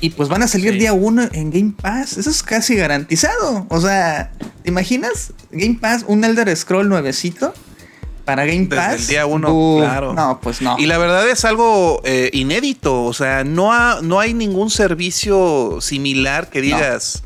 Y 0.00 0.10
pues 0.10 0.28
van 0.28 0.42
a 0.42 0.48
salir 0.48 0.72
Sí. 0.72 0.78
día 0.80 0.92
uno 0.92 1.22
en 1.32 1.50
Game 1.50 1.72
Pass. 1.80 2.16
Eso 2.18 2.30
es 2.30 2.42
casi 2.42 2.76
garantizado. 2.76 3.66
O 3.68 3.80
sea, 3.80 4.32
¿te 4.62 4.70
imaginas? 4.70 5.32
Game 5.50 5.78
Pass, 5.80 6.04
un 6.06 6.24
Elder 6.24 6.54
Scroll 6.56 6.88
nuevecito 6.88 7.54
para 8.24 8.44
Game 8.46 8.66
Desde 8.66 8.76
Pass. 8.76 9.00
el 9.02 9.06
día 9.08 9.26
uno, 9.26 9.48
Uh, 9.52 9.78
claro. 9.80 10.12
No, 10.14 10.40
pues 10.42 10.60
no. 10.62 10.76
Y 10.78 10.86
la 10.86 10.98
verdad 10.98 11.28
es 11.28 11.44
algo 11.44 12.00
eh, 12.04 12.30
inédito. 12.32 13.04
O 13.04 13.12
sea, 13.12 13.44
no, 13.44 13.72
ha- 13.72 13.98
no 14.02 14.20
hay 14.20 14.34
ningún 14.34 14.70
servicio 14.70 15.78
similar 15.80 16.48
que 16.50 16.60
digas 16.60 17.22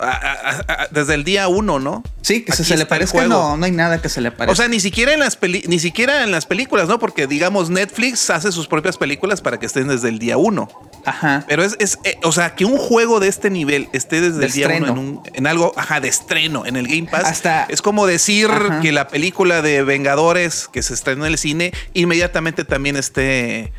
a- 0.00 0.08
a- 0.08 0.72
a- 0.82 0.88
desde 0.90 1.14
el 1.14 1.22
día 1.24 1.46
uno, 1.48 1.78
¿no? 1.78 2.02
sí, 2.20 2.42
que 2.42 2.52
se, 2.52 2.62
aquí 2.62 2.68
se 2.72 2.76
le 2.78 2.86
parezca, 2.86 3.26
no, 3.26 3.56
no 3.56 3.64
hay 3.64 3.70
nada 3.70 4.00
que 4.02 4.08
se 4.08 4.20
le 4.20 4.30
parezca. 4.32 4.50
O 4.52 4.56
sea, 4.56 4.66
ni 4.66 4.80
siquiera 4.80 5.12
en 5.12 5.20
las 5.20 5.36
peli- 5.36 5.62
ni 5.68 5.78
siquiera 5.78 6.24
en 6.24 6.32
las 6.32 6.46
películas, 6.46 6.88
¿no? 6.88 6.98
Porque 6.98 7.26
digamos 7.26 7.70
Netflix 7.70 8.28
hace 8.30 8.50
sus 8.50 8.66
propias 8.66 8.96
películas 8.96 9.40
para 9.40 9.58
que 9.60 9.66
estén 9.66 9.86
desde 9.88 10.08
el 10.08 10.18
día 10.18 10.36
uno. 10.36 10.68
Ajá. 11.04 11.44
Pero 11.48 11.62
es, 11.64 11.76
es 11.78 11.98
eh, 12.04 12.18
o 12.22 12.32
sea, 12.32 12.54
que 12.54 12.64
un 12.64 12.76
juego 12.76 13.20
de 13.20 13.28
este 13.28 13.50
nivel 13.50 13.88
esté 13.92 14.20
desde 14.20 14.38
De 14.38 14.46
el 14.46 14.52
día 14.52 14.66
estreno. 14.66 14.92
uno 14.92 15.00
en, 15.02 15.08
un- 15.08 15.20
en 15.34 15.46
algo, 15.46 15.72
ajá, 15.76 16.00
de 16.00 16.08
estreno, 16.08 16.66
en 16.66 16.76
el 16.76 16.86
Game 16.88 17.08
Pass. 17.10 17.24
Hasta- 17.24 17.64
es 17.68 17.82
como 17.82 18.06
decir 18.06 18.50
Ajá. 18.50 18.80
que 18.80 18.92
la 18.92 19.08
película 19.08 19.62
de 19.62 19.82
Vengadores 19.82 20.68
que 20.72 20.82
se 20.82 20.94
estrenó 20.94 21.26
en 21.26 21.32
el 21.32 21.38
cine 21.38 21.72
inmediatamente 21.94 22.64
también 22.64 22.96
esté 22.96 23.72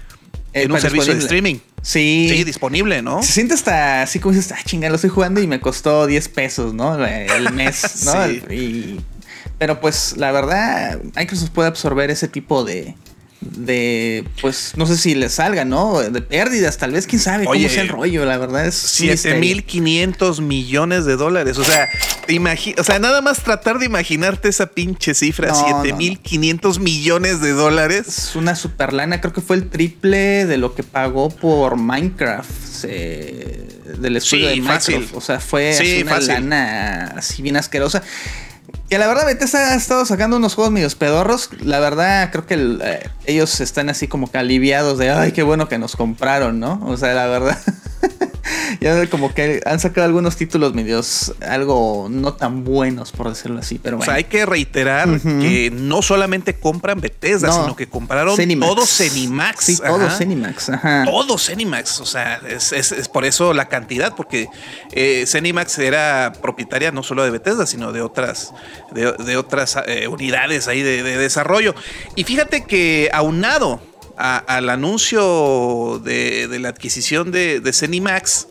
Eh, 0.53 0.63
en 0.63 0.71
un 0.71 0.79
servicio 0.79 1.13
de 1.13 1.19
streaming. 1.19 1.55
Sí. 1.81 2.27
Sí, 2.31 2.43
disponible, 2.45 3.01
¿no? 3.01 3.21
Se 3.21 3.33
siente 3.33 3.53
hasta 3.53 4.01
así 4.03 4.19
como 4.19 4.33
dices, 4.33 4.51
ah, 4.53 4.59
chinga, 4.65 4.87
lo 4.89 4.95
estoy 4.95 5.09
jugando 5.09 5.41
y 5.41 5.47
me 5.47 5.59
costó 5.59 6.07
10 6.07 6.29
pesos, 6.29 6.73
¿no? 6.73 7.03
El 7.05 7.51
mes, 7.53 8.03
¿no? 8.05 8.13
Sí. 8.27 8.41
Y- 8.53 8.99
pero 9.57 9.79
pues 9.79 10.15
la 10.17 10.31
verdad, 10.31 10.99
Microsoft 11.15 11.49
puede 11.51 11.67
absorber 11.69 12.09
ese 12.11 12.27
tipo 12.27 12.63
de, 12.65 12.95
de, 13.45 14.25
pues 14.41 14.73
no 14.75 14.85
sé 14.85 14.97
si 14.97 15.15
le 15.15 15.29
salga, 15.29 15.65
¿no? 15.65 15.99
De 16.01 16.21
pérdidas, 16.21 16.77
tal 16.77 16.91
vez, 16.91 17.07
quién 17.07 17.21
sabe 17.21 17.45
Oye, 17.47 17.63
cómo 17.63 17.73
sea 17.73 17.83
el 17.83 17.89
rollo, 17.89 18.25
la 18.25 18.37
verdad 18.37 18.65
es... 18.65 18.99
un 19.01 19.07
misterio. 19.07 19.39
7500 19.39 20.41
millones 20.41 21.05
de 21.05 21.15
dólares. 21.15 21.57
O 21.57 21.63
sea, 21.63 21.87
te 22.25 22.33
imagi- 22.33 22.79
o 22.79 22.83
sea, 22.83 22.99
nada 22.99 23.21
más 23.21 23.43
tratar 23.43 23.79
de 23.79 23.85
imaginarte 23.85 24.49
esa 24.49 24.67
pinche 24.67 25.13
cifra, 25.13 25.49
No, 25.49 25.61
no, 25.61 25.77
no. 25.77 25.83
7500 25.83 26.79
millones 26.79 27.41
de 27.41 27.51
dólares. 27.51 28.07
Es 28.07 28.35
una 28.35 28.55
super 28.55 28.93
lana, 28.93 29.21
creo 29.21 29.33
que 29.33 29.41
fue 29.41 29.55
el 29.55 29.69
triple 29.69 30.45
de 30.45 30.57
lo 30.57 30.73
que 30.75 30.83
pagó 30.83 31.29
por 31.29 31.77
Minecraft 31.77 32.49
eh, 32.83 33.67
del 33.99 34.17
estudio 34.17 34.49
Sí, 34.49 34.55
de 34.55 34.61
Microsoft. 34.61 34.85
fácil. 34.93 35.07
O 35.13 35.21
sea, 35.21 35.39
fue 35.39 35.73
Sí, 35.73 36.01
una 36.01 36.11
fácil. 36.11 36.27
lana 36.29 37.13
así 37.17 37.41
bien 37.41 37.57
asquerosa. 37.57 38.03
Que 38.89 38.99
la 38.99 39.07
verdad, 39.07 39.25
Bethesda 39.25 39.73
ha 39.73 39.75
estado 39.75 40.05
sacando 40.05 40.37
unos 40.37 40.55
juegos 40.55 40.71
medios 40.71 40.95
pedorros. 40.95 41.49
La 41.61 41.79
verdad, 41.79 42.29
creo 42.31 42.45
que 42.45 42.77
eh, 42.81 43.09
ellos 43.25 43.59
están 43.59 43.89
así 43.89 44.07
como 44.07 44.29
que 44.29 44.37
aliviados 44.37 44.97
de, 44.97 45.09
ay, 45.09 45.31
qué 45.31 45.43
bueno 45.43 45.67
que 45.67 45.77
nos 45.77 45.95
compraron, 45.95 46.59
¿no? 46.59 46.79
O 46.85 46.95
sea, 46.97 47.13
la 47.13 47.25
verdad. 47.27 47.57
ya 48.81 49.07
como 49.09 49.33
que 49.33 49.61
han 49.65 49.79
sacado 49.79 50.05
algunos 50.05 50.35
títulos 50.35 50.73
medios 50.73 51.33
algo 51.47 52.07
no 52.09 52.33
tan 52.33 52.63
buenos, 52.63 53.11
por 53.11 53.29
decirlo 53.29 53.59
así. 53.59 53.79
Pero 53.81 53.95
O 53.95 53.99
bueno. 53.99 54.09
sea, 54.11 54.17
hay 54.17 54.25
que 54.25 54.45
reiterar 54.45 55.09
Ujú. 55.09 55.39
que 55.39 55.71
no 55.73 56.01
solamente 56.01 56.53
compran 56.59 56.99
Bethesda, 57.01 57.47
No. 57.49 57.61
sino 57.63 57.75
que 57.75 57.87
compraron 57.87 58.35
Cenimax. 58.35 58.69
todo 58.73 58.85
Cenimax. 58.85 59.63
Sí, 59.65 59.77
todo 59.77 60.05
Ajá. 60.05 60.17
Cenimax. 60.17 60.69
Ajá. 60.69 61.05
Todo 61.05 61.37
Cenimax, 61.37 61.99
o 61.99 62.05
sea, 62.05 62.39
es, 62.47 62.71
es- 62.71 62.91
es 62.91 63.07
por 63.07 63.25
eso 63.25 63.53
la 63.53 63.67
cantidad, 63.69 64.15
porque 64.15 64.47
eh, 64.91 65.25
Cenimax 65.27 65.77
era 65.79 66.33
propietaria 66.41 66.91
no 66.91 67.03
solo 67.03 67.23
de 67.23 67.31
Bethesda, 67.31 67.65
sino 67.65 67.91
de 67.91 68.01
otras, 68.01 68.53
de, 68.93 69.11
de 69.13 69.37
otras 69.37 69.77
eh, 69.87 70.07
unidades 70.07 70.67
ahí 70.67 70.81
de, 70.81 71.03
de 71.03 71.17
desarrollo. 71.17 71.75
Y 72.15 72.23
fíjate 72.23 72.65
que 72.65 73.09
aunado 73.13 73.81
a- 74.17 74.37
al 74.37 74.69
anuncio 74.69 75.99
de, 76.03 76.47
de 76.47 76.59
la 76.59 76.69
adquisición 76.69 77.31
de, 77.31 77.59
de 77.59 77.73
Cenimax, 77.73 78.47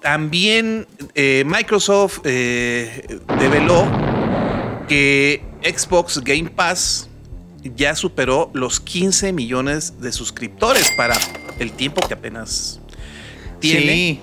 También 0.00 0.86
eh, 1.14 1.44
Microsoft 1.46 2.20
eh, 2.24 3.18
develó 3.38 3.86
que 4.86 5.42
Xbox 5.62 6.20
Game 6.22 6.50
Pass 6.50 7.08
ya 7.74 7.94
superó 7.94 8.50
los 8.52 8.80
15 8.80 9.32
millones 9.32 10.00
de 10.00 10.12
suscriptores 10.12 10.90
para 10.96 11.16
el 11.58 11.72
tiempo 11.72 12.06
que 12.06 12.12
apenas 12.14 12.80
tiene. 13.60 13.92
Sí. 13.92 14.20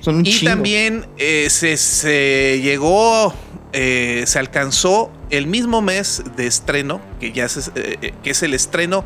Son 0.00 0.16
un 0.16 0.26
y 0.26 0.30
chingo. 0.32 0.50
también 0.52 1.06
eh, 1.18 1.48
se, 1.50 1.76
se 1.76 2.60
llegó, 2.62 3.34
eh, 3.72 4.24
se 4.26 4.38
alcanzó 4.38 5.10
el 5.30 5.46
mismo 5.46 5.82
mes 5.82 6.22
de 6.36 6.46
estreno, 6.46 7.00
que 7.20 7.32
ya 7.32 7.44
es, 7.44 7.70
eh, 7.74 8.12
que 8.22 8.30
es 8.30 8.42
el 8.42 8.54
estreno 8.54 9.04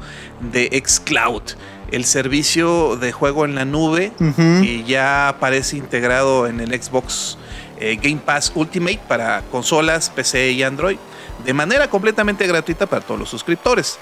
de 0.53 0.83
Xcloud, 0.87 1.43
el 1.91 2.05
servicio 2.05 2.97
de 2.97 3.13
juego 3.13 3.45
en 3.45 3.55
la 3.55 3.65
nube 3.65 4.13
Ujú. 4.21 4.33
que 4.63 4.85
ya 4.87 5.29
aparece 5.29 5.77
integrado 5.77 6.47
en 6.47 6.61
el 6.61 6.71
Xbox 6.81 7.37
Game 7.81 8.21
Pass 8.25 8.53
Ultimate 8.55 9.01
para 9.09 9.43
consolas, 9.51 10.09
PC 10.09 10.53
y 10.53 10.63
Android, 10.63 10.97
de 11.45 11.53
manera 11.53 11.91
completamente 11.91 12.47
gratuita 12.47 12.87
para 12.87 13.05
todos 13.05 13.21
los 13.21 13.29
suscriptores. 13.29 13.99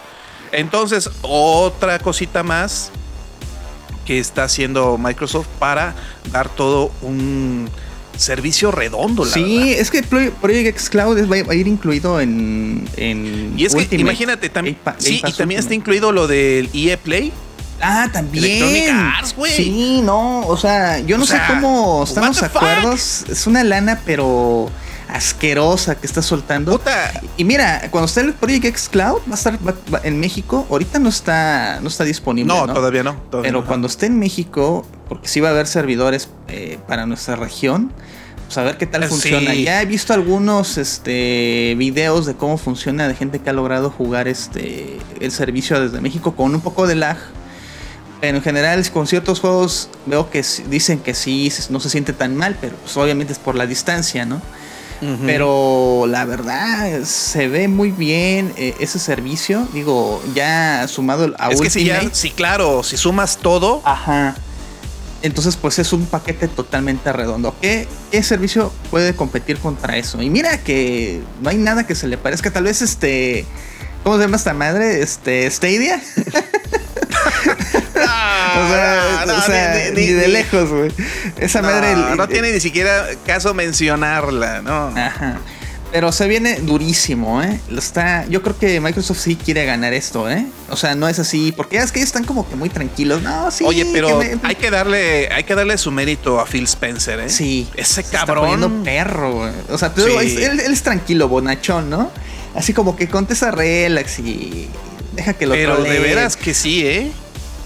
Entonces, 0.53 1.11
otra 1.23 1.99
cosita 1.99 2.43
más 2.43 2.93
que 4.07 4.19
está 4.19 4.45
haciendo 4.45 4.99
Microsoft 4.99 5.47
para 5.59 5.95
dar 6.33 6.49
todo 6.49 6.91
un 7.03 7.69
servicio 8.17 8.71
redondo, 8.71 9.25
la 9.25 9.33
Sí, 9.33 9.59
verdad. 9.59 9.69
es 9.81 9.91
que 9.91 10.03
Pro- 10.03 10.31
Project 10.41 10.67
X 10.69 10.91
Cloud 10.91 11.19
es- 11.19 11.31
va 11.31 11.37
a 11.51 11.55
ir 11.55 11.67
incluido 11.67 12.21
en. 12.21 12.87
en 12.97 13.55
Y 13.57 13.65
es 13.65 13.75
que 13.75 13.97
imagínate 13.97 14.49
también, 14.51 14.77
sí, 14.99 15.23
y 15.27 15.33
también 15.33 15.61
está 15.61 15.75
incluido 15.75 16.13
lo 16.13 16.27
del 16.27 16.69
EA 16.75 16.97
Play. 16.99 17.33
Ah, 17.81 18.09
también. 18.13 18.45
Electronic 18.45 18.89
Arts, 19.17 19.35
güey. 19.35 19.53
Sí, 19.57 20.01
no, 20.05 20.47
o 20.47 20.57
sea, 20.57 21.01
yo 21.01 21.17
no 21.19 21.25
O 21.25 21.27
sé 21.27 21.41
cómo 21.49 22.05
están 22.07 22.27
los 22.27 22.39
fuck? 22.39 22.55
acuerdos. 22.57 23.25
Es 23.29 23.47
una 23.49 23.65
lana, 23.65 24.01
pero 24.07 24.71
asquerosa 25.13 25.95
que 25.97 26.07
está 26.07 26.23
soltando. 26.23 26.73
Puta, 26.73 27.21
Y 27.37 27.45
mira, 27.45 27.89
cuando 27.91 28.07
esté 28.07 28.21
el 28.23 28.33
Project 28.35 28.65
X 28.67 28.89
Cloud, 28.91 29.21
va 29.29 29.33
a 29.33 29.35
estar 29.35 29.55
va- 29.67 29.75
va- 29.93 30.01
en 30.05 30.19
México. 30.21 30.67
Ahorita 30.71 30.99
no 30.99 31.09
está, 31.09 31.79
no 31.83 31.89
está 31.89 32.05
disponible. 32.05 32.53
no, 32.53 32.67
No, 32.67 32.75
todavía 32.75 33.03
no. 33.03 33.15
todavía 33.31 33.51
Pero 33.51 33.61
no. 33.63 33.67
cuando 33.67 33.87
esté 33.87 34.07
en 34.07 34.19
México, 34.19 34.87
porque 35.09 35.29
sí 35.29 35.41
va 35.41 35.49
a 35.49 35.53
haber 35.53 35.67
servidores 35.67 36.29
eh, 36.49 36.79
para 36.89 37.07
nuestra 37.07 37.37
región, 37.37 37.93
pues 38.47 38.59
a 38.59 38.63
ver 38.65 38.77
qué 38.79 38.87
tal 38.87 39.03
Eh, 39.05 39.09
funciona. 39.09 39.55
Ya 39.55 39.81
he 39.83 39.87
visto 39.87 40.13
algunos 40.13 40.77
este, 40.79 41.75
videos 41.79 42.27
de 42.27 42.35
cómo 42.35 42.59
funciona 42.59 43.09
de 43.09 43.15
gente 43.15 43.39
que 43.39 43.51
ha 43.51 43.53
logrado 43.53 43.91
jugar 43.91 44.29
este, 44.29 44.99
el 45.21 45.31
servicio 45.33 45.81
desde 45.81 46.01
México 46.01 46.35
con 46.37 46.55
un 46.55 46.61
poco 46.61 46.87
de 46.87 46.95
lag. 46.97 47.17
Pero 48.21 48.37
en 48.37 48.43
general, 48.45 48.89
con 48.93 49.09
ciertos 49.09 49.41
juegos 49.41 49.89
veo 50.07 50.31
que 50.31 50.45
dicen 50.69 51.01
que 51.01 51.13
sí, 51.13 51.53
no 51.71 51.81
se 51.81 51.91
siente 51.91 52.13
tan 52.13 52.37
mal, 52.37 52.57
pero 52.61 52.77
pues 52.77 52.97
obviamente 52.97 53.33
es 53.33 53.41
por 53.41 53.57
la 53.57 53.67
distancia, 53.67 54.25
¿no? 54.25 54.41
Pero 55.27 56.05
la 56.07 56.25
verdad, 56.25 57.03
se 57.03 57.49
ve 57.49 57.67
muy 57.67 57.91
bien 57.91 58.53
eh, 58.57 58.75
ese 58.79 59.01
servicio. 59.01 59.67
Digo, 59.73 60.23
ya 60.35 60.87
sumado 60.87 61.35
a 61.39 61.51
es 61.51 61.61
que 61.61 61.71
si 61.71 61.85
ya, 61.85 61.95
Ultimate. 61.95 62.17
sí, 62.17 62.31
claro, 62.31 62.83
si 62.85 62.97
sumas 62.97 63.39
todo, 63.39 63.83
Ajá. 63.85 64.37
Entonces, 65.23 65.57
pues 65.57 65.79
es 65.79 65.93
un 65.93 66.07
paquete 66.07 66.49
totalmente 66.49 67.13
redondo. 67.13 67.55
¿Qué, 67.61 67.87
qué 68.11 68.23
servicio 68.25 68.73
puede 68.91 69.15
competir 69.15 69.59
contra 69.59 69.97
eso? 69.97 70.21
Y 70.21 70.31
mira 70.31 70.59
que 70.59 71.21
no 71.41 71.49
hay 71.51 71.59
nada 71.59 71.87
que 71.87 71.95
se 71.95 72.09
le 72.09 72.19
parezca. 72.19 72.51
Tal 72.51 72.65
vez 72.65 72.83
este. 72.83 73.47
¿Cómo 74.03 74.17
se 74.17 74.23
llama 74.23 74.37
esta 74.37 74.53
madre? 74.53 75.01
Este. 75.01 75.49
Stadia. 75.49 76.03
Ah, 78.73 79.23
o 79.23 79.27
sea, 79.27 79.27
no, 79.27 79.39
o 79.39 79.43
sea, 79.43 79.91
ni, 79.95 80.07
de 80.07 80.29
lejos, 80.29 80.71
güey. 80.71 80.93
Esa 81.39 81.63
madre. 81.63 81.95
No 82.17 82.29
tiene 82.29 82.53
ni 82.53 82.61
siquiera 82.61 83.07
caso 83.27 83.55
mencionarla, 83.55 84.63
¿no? 84.63 84.89
Ajá. 84.97 85.41
Pero 85.93 86.11
se 86.11 86.27
viene 86.27 86.59
durísimo, 86.61 87.43
¿eh? 87.43 87.61
Está, 87.77 88.25
yo 88.27 88.41
creo 88.41 88.59
que 88.59 88.81
Microsoft 88.81 89.19
sí 89.19 89.37
quiere 89.37 89.67
ganar 89.67 89.93
esto, 89.93 90.29
¿eh? 90.31 90.47
O 90.71 90.77
sea, 90.77 90.95
no 90.95 91.07
es 91.07 91.19
así, 91.19 91.53
porque 91.53 91.77
es 91.77 91.93
que 91.93 91.99
ellos 91.99 92.09
están 92.09 92.25
como 92.25 92.49
que 92.49 92.57
muy 92.57 92.71
tranquilos. 92.71 93.21
No, 93.21 93.51
sí. 93.51 93.63
Oye, 93.67 93.87
pero 93.93 94.19
hay 94.43 94.55
que 94.55 94.71
darle, 94.71 95.29
hay 95.31 95.45
que 95.45 95.55
darle 95.55 95.77
su 95.77 95.91
mérito 95.91 96.41
a 96.41 96.47
Phil 96.47 96.65
Spencer, 96.65 97.21
¿eh? 97.21 97.29
Sí. 97.29 97.69
Ese 97.77 98.05
cabrón. 98.05 98.63
Está 98.63 98.85
perro, 98.85 99.35
güey. 99.35 99.53
O 99.69 99.77
sea, 99.77 99.93
él, 99.99 100.61
es 100.61 100.83
tranquilo, 100.83 101.29
bonachón, 101.29 101.91
¿no? 101.91 102.11
Así 102.55 102.73
como 102.73 102.97
que 102.97 103.09
contesta 103.09 103.51
relax 103.51 104.19
y 104.19 104.71
deja 105.13 105.35
que 105.35 105.45
lo 105.45 105.53
Pero 105.53 105.83
de 105.83 105.99
veras 105.99 106.39
que 106.39 106.55
sí, 106.55 106.87
¿eh? 106.87 107.13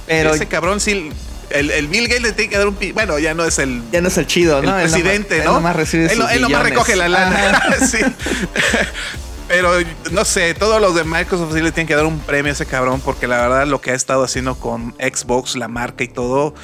Pero 0.06 0.34
ese 0.34 0.46
cabrón 0.46 0.80
sí 0.80 1.10
el, 1.50 1.88
Bill 1.88 2.08
Gates 2.08 2.22
le 2.22 2.32
tiene 2.32 2.50
que 2.50 2.58
dar 2.58 2.66
un 2.66 2.76
bueno 2.94 3.18
ya 3.18 3.34
no 3.34 3.44
es 3.44 3.58
el 3.58 3.82
ya 3.92 4.00
no 4.00 4.08
es 4.08 4.18
el 4.18 4.26
chido 4.26 4.58
el 4.58 4.66
no 4.66 4.74
presidente 4.74 5.44
no 5.44 5.58
él, 5.58 6.22
él 6.32 6.42
nomás 6.42 6.62
recoge 6.64 6.96
la 6.96 7.08
lana 7.08 7.62
sí. 7.88 7.98
pero 9.46 9.72
no 10.10 10.24
sé 10.24 10.54
todos 10.54 10.80
los 10.80 10.94
de 10.94 11.04
Microsoft 11.04 11.54
sí 11.54 11.62
le 11.62 11.70
tienen 11.70 11.86
que 11.86 11.94
dar 11.94 12.04
un 12.04 12.18
premio 12.18 12.50
a 12.50 12.54
ese 12.54 12.66
cabrón 12.66 13.00
porque 13.00 13.28
la 13.28 13.40
verdad 13.40 13.66
lo 13.66 13.80
que 13.80 13.92
ha 13.92 13.94
estado 13.94 14.24
haciendo 14.24 14.56
con 14.56 14.92
Xbox 14.98 15.56
la 15.56 15.68
marca 15.68 16.02
y 16.02 16.08
todo 16.08 16.54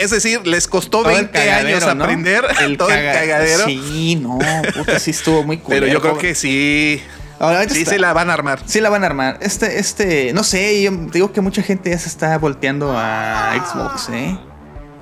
es 0.00 0.10
decir, 0.10 0.46
les 0.46 0.66
costó 0.66 1.04
20 1.04 1.38
años 1.50 1.82
aprender 1.82 2.42
el 2.62 2.78
todo 2.78 2.88
el 2.88 3.12
cagadero. 3.12 3.66
Sí, 3.66 4.16
no, 4.16 4.38
puta, 4.74 4.98
sí 4.98 5.10
estuvo 5.10 5.44
muy 5.44 5.58
cool. 5.58 5.74
Pero 5.74 5.86
yo 5.88 6.00
creo 6.00 6.16
que 6.16 6.34
sí. 6.34 7.02
Ahora, 7.40 7.66
sí, 7.66 7.86
se 7.86 7.98
la 7.98 8.12
van 8.12 8.28
a 8.28 8.34
armar. 8.34 8.60
Sí 8.66 8.80
la 8.80 8.90
van 8.90 9.02
a 9.02 9.06
armar. 9.06 9.38
Este, 9.40 9.78
este, 9.78 10.32
no 10.34 10.44
sé, 10.44 10.82
yo 10.82 10.90
digo 11.10 11.32
que 11.32 11.40
mucha 11.40 11.62
gente 11.62 11.88
ya 11.88 11.98
se 11.98 12.08
está 12.08 12.36
volteando 12.36 12.92
a 12.94 13.54
Xbox, 13.64 14.10
¿eh? 14.10 14.38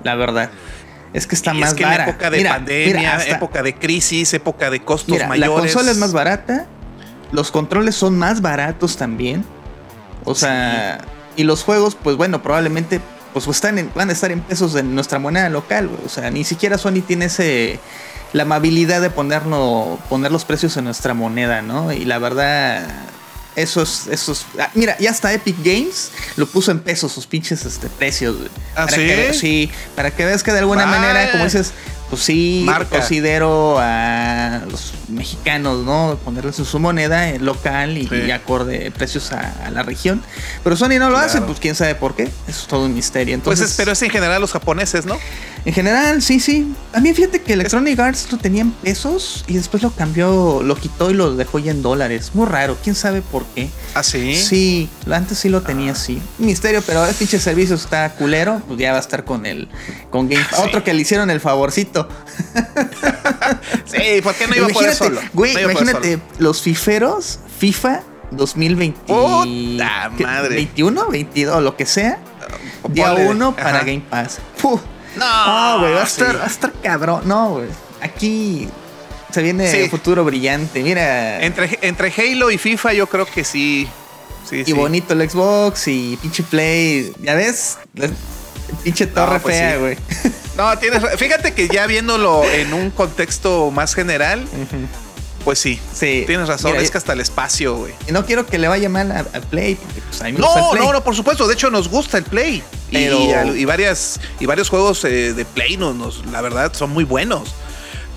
La 0.04 0.14
verdad. 0.14 0.48
Es 1.12 1.26
que 1.26 1.34
está 1.34 1.52
más 1.52 1.70
es 1.70 1.74
que 1.74 1.82
En 1.82 2.00
época 2.00 2.30
de 2.30 2.44
pandemia, 2.44 3.26
época 3.26 3.62
de 3.62 3.74
crisis, 3.74 4.32
época 4.34 4.70
de 4.70 4.80
costos 4.84 5.18
mayores. 5.18 5.40
La 5.40 5.48
consola 5.48 5.90
es 5.90 5.98
más 5.98 6.12
barata. 6.12 6.66
Los 7.32 7.50
controles 7.50 7.96
son 7.96 8.16
más 8.16 8.40
baratos 8.40 8.96
también. 8.96 9.44
O 10.24 10.36
sea, 10.36 10.98
y 11.34 11.42
los 11.42 11.64
juegos, 11.64 11.96
pues 12.00 12.16
bueno, 12.16 12.40
probablemente 12.40 13.00
pues 13.32 13.48
están 13.48 13.90
van 13.94 14.10
a 14.10 14.12
estar 14.12 14.30
en 14.30 14.40
pesos 14.40 14.74
de 14.74 14.84
nuestra 14.84 15.18
moneda 15.18 15.48
local. 15.48 15.90
O 16.06 16.08
sea, 16.08 16.30
ni 16.30 16.44
siquiera 16.44 16.78
Sony 16.78 17.02
tiene 17.04 17.24
ese 17.24 17.80
la 18.32 18.42
amabilidad 18.42 19.00
de 19.00 19.10
ponernos, 19.10 19.98
poner 20.08 20.32
los 20.32 20.44
precios 20.44 20.76
en 20.76 20.84
nuestra 20.84 21.14
moneda, 21.14 21.62
¿no? 21.62 21.92
Y 21.92 22.04
la 22.04 22.18
verdad, 22.18 22.86
esos, 23.56 24.06
esos. 24.06 24.46
Ah, 24.58 24.70
mira, 24.74 24.96
ya 24.98 25.10
hasta 25.10 25.32
Epic 25.32 25.56
Games 25.62 26.12
lo 26.36 26.46
puso 26.46 26.70
en 26.70 26.80
pesos 26.80 27.12
sus 27.12 27.26
pinches 27.26 27.64
este, 27.64 27.88
precios. 27.88 28.36
¿Ah, 28.76 28.86
sí? 28.88 29.10
sí, 29.32 29.70
para 29.96 30.10
que 30.10 30.24
veas 30.24 30.42
que 30.42 30.52
de 30.52 30.60
alguna 30.60 30.86
manera, 30.86 31.30
como 31.32 31.44
dices, 31.44 31.72
pues 32.10 32.22
sí, 32.22 32.66
considero 32.90 33.76
a 33.78 34.62
los 34.70 34.94
mexicanos, 35.08 35.84
¿no? 35.84 36.18
Ponerles 36.24 36.56
su 36.56 36.78
moneda 36.78 37.32
local 37.38 37.98
y, 37.98 38.30
acorde 38.30 38.90
precios 38.90 39.32
a, 39.32 39.70
la 39.70 39.82
región. 39.82 40.22
Pero 40.64 40.76
Sony 40.76 40.98
no 40.98 41.10
lo 41.10 41.18
hace, 41.18 41.40
pues 41.42 41.60
quién 41.60 41.74
sabe 41.74 41.94
por 41.94 42.14
qué. 42.14 42.24
Eso 42.24 42.60
es 42.62 42.66
todo 42.66 42.86
un 42.86 42.94
misterio. 42.94 43.38
Pues 43.38 43.58
Entonces, 43.58 43.66
pues 43.66 43.76
pero 43.76 43.92
es 43.92 44.02
en 44.02 44.10
general 44.10 44.40
los 44.40 44.52
japoneses, 44.52 45.06
¿no? 45.06 45.18
En 45.64 45.74
general, 45.74 46.22
sí, 46.22 46.40
sí. 46.40 46.72
También 46.92 47.14
fíjate 47.14 47.42
que 47.42 47.52
Electronic 47.52 47.98
Arts 47.98 48.30
lo 48.30 48.38
tenía 48.38 48.62
en 48.62 48.70
pesos 48.70 49.44
y 49.46 49.54
después 49.54 49.82
lo 49.82 49.90
cambió, 49.90 50.62
lo 50.62 50.76
quitó 50.76 51.10
y 51.10 51.14
lo 51.14 51.34
dejó 51.34 51.58
ya 51.58 51.72
en 51.72 51.82
dólares. 51.82 52.30
Muy 52.34 52.46
raro, 52.46 52.76
quién 52.82 52.94
sabe 52.94 53.22
por 53.22 53.44
qué. 53.54 53.68
¿Ah, 53.94 54.02
sí? 54.02 54.36
Sí, 54.36 54.88
antes 55.10 55.38
sí 55.38 55.48
lo 55.48 55.62
tenía 55.62 55.92
así. 55.92 56.20
Misterio, 56.38 56.82
pero 56.86 57.04
el 57.04 57.14
pinche 57.14 57.38
servicio 57.38 57.74
está 57.74 58.10
culero, 58.14 58.62
pues 58.66 58.78
ya 58.78 58.92
va 58.92 58.98
a 58.98 59.00
estar 59.00 59.24
con 59.24 59.46
el 59.46 59.68
con 60.10 60.28
Game 60.28 60.44
Otro 60.58 60.84
que 60.84 60.94
le 60.94 61.02
hicieron 61.02 61.30
el 61.30 61.40
favorcito. 61.40 61.97
sí, 63.86 64.20
¿por 64.22 64.34
qué 64.34 64.46
no 64.46 64.56
iba 64.56 64.66
a 64.66 64.70
poder 64.70 64.94
solo? 64.94 65.20
Güey, 65.32 65.62
imagínate, 65.62 66.20
los 66.38 66.62
fiferos, 66.62 67.40
FIFA 67.58 68.02
2020. 68.30 69.00
Puta 69.06 70.10
madre. 70.20 70.54
21, 70.56 71.08
22, 71.08 71.62
lo 71.62 71.76
que 71.76 71.86
sea. 71.86 72.18
Día 72.88 73.12
uno 73.14 73.54
para 73.56 73.80
Game 73.80 74.04
Pass. 74.08 74.38
No, 75.16 75.80
güey, 75.80 75.94
va, 75.94 76.02
a 76.02 76.04
estar, 76.04 76.38
va 76.38 76.44
a 76.44 76.46
estar 76.46 76.72
cabrón. 76.82 77.22
No, 77.24 77.50
güey. 77.50 77.68
Aquí 78.00 78.68
se 79.30 79.42
viene 79.42 79.82
un 79.84 79.90
futuro 79.90 80.24
brillante. 80.24 80.82
Mira. 80.82 81.42
Entre, 81.42 81.78
entre 81.82 82.12
Halo 82.16 82.50
y 82.50 82.58
FIFA, 82.58 82.92
yo 82.92 83.06
creo 83.08 83.26
que 83.26 83.44
sí. 83.44 83.88
sí 84.48 84.62
y 84.64 84.72
bonito 84.72 85.14
el 85.14 85.28
Xbox 85.28 85.88
y 85.88 86.18
pinche 86.20 86.42
Play. 86.42 87.12
Ya 87.22 87.34
ves, 87.34 87.78
pinche 88.82 89.06
torre 89.06 89.40
pues 89.40 89.56
fea, 89.56 89.76
güey. 89.78 89.96
No, 90.56 90.76
tienes. 90.78 91.02
Fíjate 91.16 91.54
que 91.54 91.68
ya 91.68 91.86
viéndolo 91.86 92.44
en 92.44 92.74
un 92.74 92.90
contexto 92.90 93.70
más 93.70 93.94
general. 93.94 94.44
Pues 95.44 95.60
sí, 95.60 95.80
sí. 95.94 96.24
Tienes 96.26 96.48
razón, 96.48 96.76
es 96.76 96.90
que 96.90 96.98
hasta 96.98 97.12
el 97.12 97.20
espacio, 97.20 97.76
güey. 97.76 97.94
Y 98.08 98.12
no 98.12 98.26
quiero 98.26 98.44
que 98.44 98.58
le 98.58 98.68
vaya 98.68 98.88
mal 98.88 99.10
al 99.12 99.42
Play, 99.42 99.76
porque 99.76 100.00
pues 100.00 100.20
a 100.20 100.24
mí 100.24 100.32
me 100.32 100.40
no, 100.40 100.46
gusta 100.46 100.60
el 100.60 100.70
Play. 100.70 100.86
No, 100.86 100.92
no, 100.92 101.04
por 101.04 101.14
supuesto. 101.14 101.46
De 101.46 101.54
hecho, 101.54 101.70
nos 101.70 101.88
gusta 101.88 102.18
el 102.18 102.24
Play. 102.24 102.62
Y, 102.90 103.64
varias, 103.64 104.20
y 104.40 104.46
varios 104.46 104.68
juegos 104.68 105.04
eh, 105.04 105.32
de 105.32 105.44
Play, 105.44 105.76
nos, 105.76 106.26
la 106.26 106.40
verdad, 106.40 106.72
son 106.74 106.90
muy 106.90 107.04
buenos. 107.04 107.54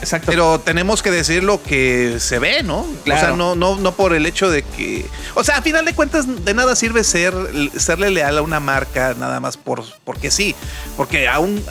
Exacto. 0.02 0.28
Pero 0.30 0.60
tenemos 0.60 1.02
que 1.02 1.12
decir 1.12 1.44
lo 1.44 1.62
que 1.64 2.18
se 2.20 2.40
ve, 2.40 2.64
¿no? 2.64 2.86
Claro. 3.06 3.22
O 3.22 3.26
sea, 3.26 3.36
no, 3.38 3.56
no, 3.56 3.76
no 3.78 3.92
por 3.94 4.14
el 4.14 4.26
hecho 4.26 4.50
de 4.50 4.64
que. 4.64 5.06
O 5.36 5.44
sea, 5.44 5.58
a 5.58 5.62
final 5.62 5.86
de 5.86 5.94
cuentas, 5.94 6.26
de 6.44 6.54
nada 6.54 6.76
sirve 6.76 7.04
ser, 7.04 7.34
serle 7.78 8.10
leal 8.10 8.38
a 8.38 8.42
una 8.42 8.60
marca 8.60 9.14
nada 9.18 9.40
más 9.40 9.58
por, 9.58 9.84
porque 10.04 10.32
sí. 10.32 10.56
Porque 10.98 11.28
aún. 11.28 11.64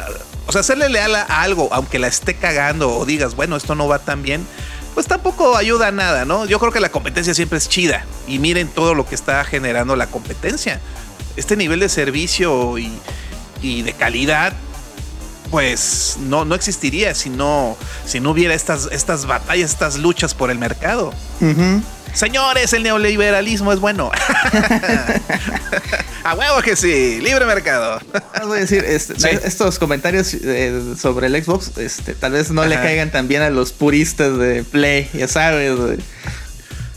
O 0.47 0.53
sea, 0.53 0.63
serle 0.63 0.89
leal 0.89 1.15
a 1.15 1.43
algo, 1.43 1.69
aunque 1.73 1.99
la 1.99 2.09
esté 2.09 2.35
cagando 2.35 2.91
o 2.97 3.05
digas, 3.05 3.37
bueno, 3.37 3.57
esto 3.57 3.75
no 3.75 3.87
va 3.87 4.01
tan 4.01 4.23
bien, 4.23 4.47
pues 4.95 5.07
tampoco 5.07 5.57
ayuda 5.57 5.89
a 5.89 5.93
nada, 5.93 6.25
¿no? 6.25 6.45
Yo 6.47 6.59
creo 6.59 6.73
que 6.73 6.81
la 6.81 6.91
competencia 6.91 7.35
siempre 7.35 7.59
es 7.59 7.69
chida. 7.69 8.05
Y 8.27 8.39
miren 8.39 8.69
todo 8.69 8.95
lo 8.95 9.07
que 9.07 9.15
está 9.15 9.45
generando 9.45 9.97
la 9.97 10.09
competencia. 10.09 10.81
Este 11.37 11.57
nivel 11.57 11.81
de 11.81 11.89
servicio 11.89 12.77
y, 12.79 13.83
de 13.83 13.93
calidad, 13.93 14.53
pues 15.51 16.17
no, 16.21 16.45
no 16.45 16.55
existiría 16.55 17.15
si 17.15 17.31
no, 17.31 17.77
si 18.07 18.21
no 18.21 18.31
hubiera 18.31 18.55
estas, 18.55 18.89
estas 18.93 19.27
batallas, 19.27 19.71
estas 19.71 19.99
luchas 19.99 20.35
por 20.35 20.51
el 20.51 20.59
mercado. 20.59 21.13
Señores, 22.13 22.73
el 22.73 22.83
neoliberalismo 22.83 23.73
es 23.73 23.81
bueno. 23.81 24.11
a 26.25 26.35
huevo 26.35 26.61
que 26.63 26.77
sí, 26.77 27.21
libre 27.21 27.47
mercado. 27.47 28.01
Voy 28.47 28.59
a 28.59 28.61
decir, 28.63 28.85
este, 28.85 29.15
estos 29.47 29.79
comentarios 29.79 30.35
eh, 30.35 30.95
sobre 30.99 31.29
el 31.29 31.43
Xbox, 31.43 31.79
este, 31.79 32.15
tal 32.15 32.33
vez 32.33 32.51
no 32.51 32.65
le 32.65 32.75
caigan 32.77 33.11
también 33.11 33.43
a 33.43 33.51
los 33.51 33.73
puristas 33.73 34.39
de 34.39 34.65
Play, 34.65 35.09
ya 35.13 35.29
sabes. 35.29 36.01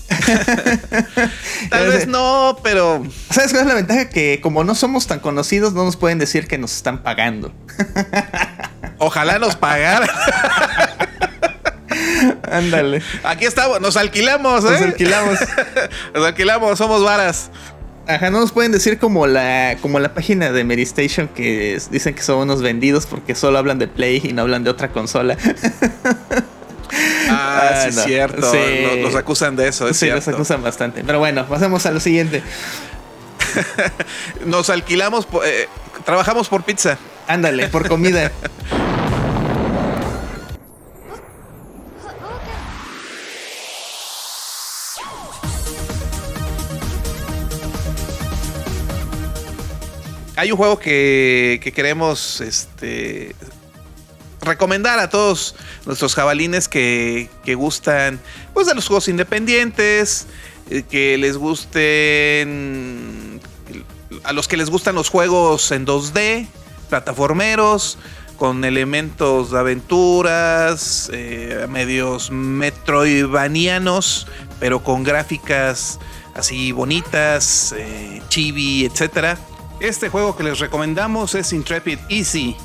Tal 1.69 1.87
vez 1.87 2.07
no, 2.07 2.57
pero. 2.63 3.03
¿Sabes 3.29 3.51
cuál 3.51 3.63
es 3.63 3.67
la 3.67 3.75
ventaja? 3.75 4.09
Que 4.09 4.39
como 4.41 4.63
no 4.63 4.75
somos 4.75 5.07
tan 5.07 5.19
conocidos, 5.19 5.73
no 5.73 5.85
nos 5.85 5.97
pueden 5.97 6.19
decir 6.19 6.47
que 6.47 6.57
nos 6.57 6.75
están 6.75 7.03
pagando. 7.03 7.53
Ojalá 8.97 9.39
nos 9.39 9.55
pagaran. 9.55 10.09
Ándale. 12.51 13.01
Aquí 13.23 13.45
estamos, 13.45 13.81
nos 13.81 13.97
alquilamos, 13.97 14.63
¿eh? 14.65 14.71
Nos 14.71 14.81
alquilamos. 14.81 15.39
nos 16.13 16.25
alquilamos, 16.25 16.77
somos 16.77 17.03
varas. 17.03 17.49
Ajá, 18.07 18.29
no 18.29 18.41
nos 18.41 18.51
pueden 18.51 18.73
decir 18.73 18.97
como 18.97 19.27
la, 19.27 19.77
como 19.81 19.99
la 19.99 20.13
página 20.13 20.51
de 20.51 20.63
Medistation 20.65 21.29
que 21.29 21.79
dicen 21.89 22.13
que 22.13 22.21
son 22.21 22.39
unos 22.39 22.61
vendidos 22.61 23.05
porque 23.05 23.33
solo 23.33 23.57
hablan 23.57 23.79
de 23.79 23.87
Play 23.87 24.21
y 24.23 24.33
no 24.33 24.41
hablan 24.41 24.63
de 24.63 24.69
otra 24.69 24.91
consola. 24.91 25.37
Ah, 27.33 27.69
ah 27.71 27.81
sí, 27.81 27.99
es 27.99 28.03
cierto. 28.05 28.51
Sí. 28.51 29.01
Nos, 29.01 29.15
acusan 29.15 29.55
de 29.55 29.67
eso, 29.67 29.87
es 29.87 29.97
sí, 29.97 30.09
nos 30.09 30.27
acusan 30.27 30.61
bastante. 30.61 31.03
Pero 31.03 31.19
bueno, 31.19 31.45
pasemos 31.47 31.85
a 31.85 31.91
lo 31.91 31.99
siguiente. 31.99 32.43
nos 34.45 34.69
alquilamos, 34.69 35.27
eh, 35.45 35.67
trabajamos 36.05 36.49
por 36.49 36.63
pizza. 36.63 36.97
Ándale, 37.27 37.67
por 37.67 37.87
comida. 37.87 38.31
hay 50.43 50.51
un 50.51 50.57
juego 50.57 50.77
que, 50.77 51.71
queremos 51.73 52.41
este, 52.41 53.33
recomendar 54.43 54.99
a 54.99 55.10
todos 55.10 55.56
nuestros 55.86 56.15
jabalines 56.15 56.67
que, 56.67 57.29
gustan 57.58 58.19
pues, 58.53 58.67
de 58.67 58.75
los 58.75 58.88
juegos 58.88 59.08
independientes, 59.08 60.27
eh, 60.69 60.84
que 60.89 61.17
les 61.17 61.38
gusten, 61.38 63.39
a 64.23 64.34
los 64.34 64.47
que 64.47 64.58
les 64.58 64.69
gustan 64.69 64.95
los 64.95 65.10
juegos 65.10 65.71
en 65.71 65.86
2D, 65.86 66.47
plataformeros, 66.89 67.97
con 68.38 68.65
elementos 68.65 69.51
de 69.51 69.60
aventuras, 69.60 71.10
eh, 71.13 71.67
medios 71.69 72.32
metroidvanianos, 72.32 74.27
pero 74.60 74.84
con 74.84 75.03
gráficas 75.03 75.99
así 76.34 76.71
bonitas, 76.71 77.73
eh, 77.77 78.21
chibi, 78.29 78.86
etcétera. 78.86 79.38
Este 79.79 80.10
juego 80.10 80.36
que 80.36 80.43
les 80.43 80.60
recomendamos 80.60 81.36
es 81.36 81.53
Intrepid 81.53 81.99
Easy 82.10 82.56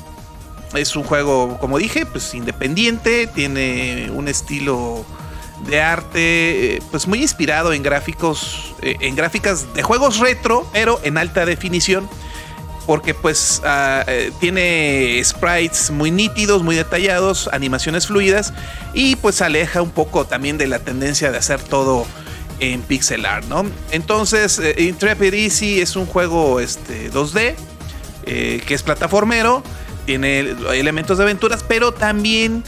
Es 0.73 0.95
un 0.95 1.03
juego, 1.03 1.57
como 1.59 1.77
dije, 1.77 2.05
pues 2.05 2.33
independiente, 2.33 3.27
tiene 3.27 4.11
un 4.13 4.27
estilo 4.27 5.05
de 5.65 5.81
arte 5.81 6.75
eh, 6.75 6.81
pues 6.91 7.07
muy 7.07 7.21
inspirado 7.21 7.73
en 7.73 7.83
gráficos 7.83 8.73
eh, 8.81 8.95
en 9.01 9.15
gráficas 9.15 9.73
de 9.73 9.83
juegos 9.83 10.19
retro 10.19 10.67
pero 10.71 10.99
en 11.03 11.17
alta 11.17 11.45
definición 11.45 12.09
porque 12.85 13.13
pues 13.13 13.61
ah, 13.65 14.03
eh, 14.07 14.31
tiene 14.39 15.21
sprites 15.23 15.91
muy 15.91 16.09
nítidos, 16.09 16.63
muy 16.63 16.75
detallados, 16.75 17.47
animaciones 17.53 18.07
fluidas 18.07 18.51
y 18.95 19.15
pues 19.17 19.43
aleja 19.43 19.83
un 19.83 19.91
poco 19.91 20.25
también 20.25 20.57
de 20.57 20.65
la 20.65 20.79
tendencia 20.79 21.31
de 21.31 21.37
hacer 21.37 21.61
todo 21.61 22.07
en 22.59 22.81
pixel 22.81 23.27
art, 23.27 23.45
¿no? 23.45 23.63
Entonces, 23.91 24.59
Intrepid 24.77 25.33
Easy 25.35 25.79
es 25.79 25.95
un 25.95 26.07
juego 26.07 26.59
este, 26.59 27.11
2D 27.11 27.53
que 28.25 28.73
es 28.73 28.81
plataformero, 28.81 29.63
tiene 30.09 30.39
elementos 30.73 31.19
de 31.19 31.23
aventuras, 31.23 31.61
pero 31.61 31.91
también 31.91 32.63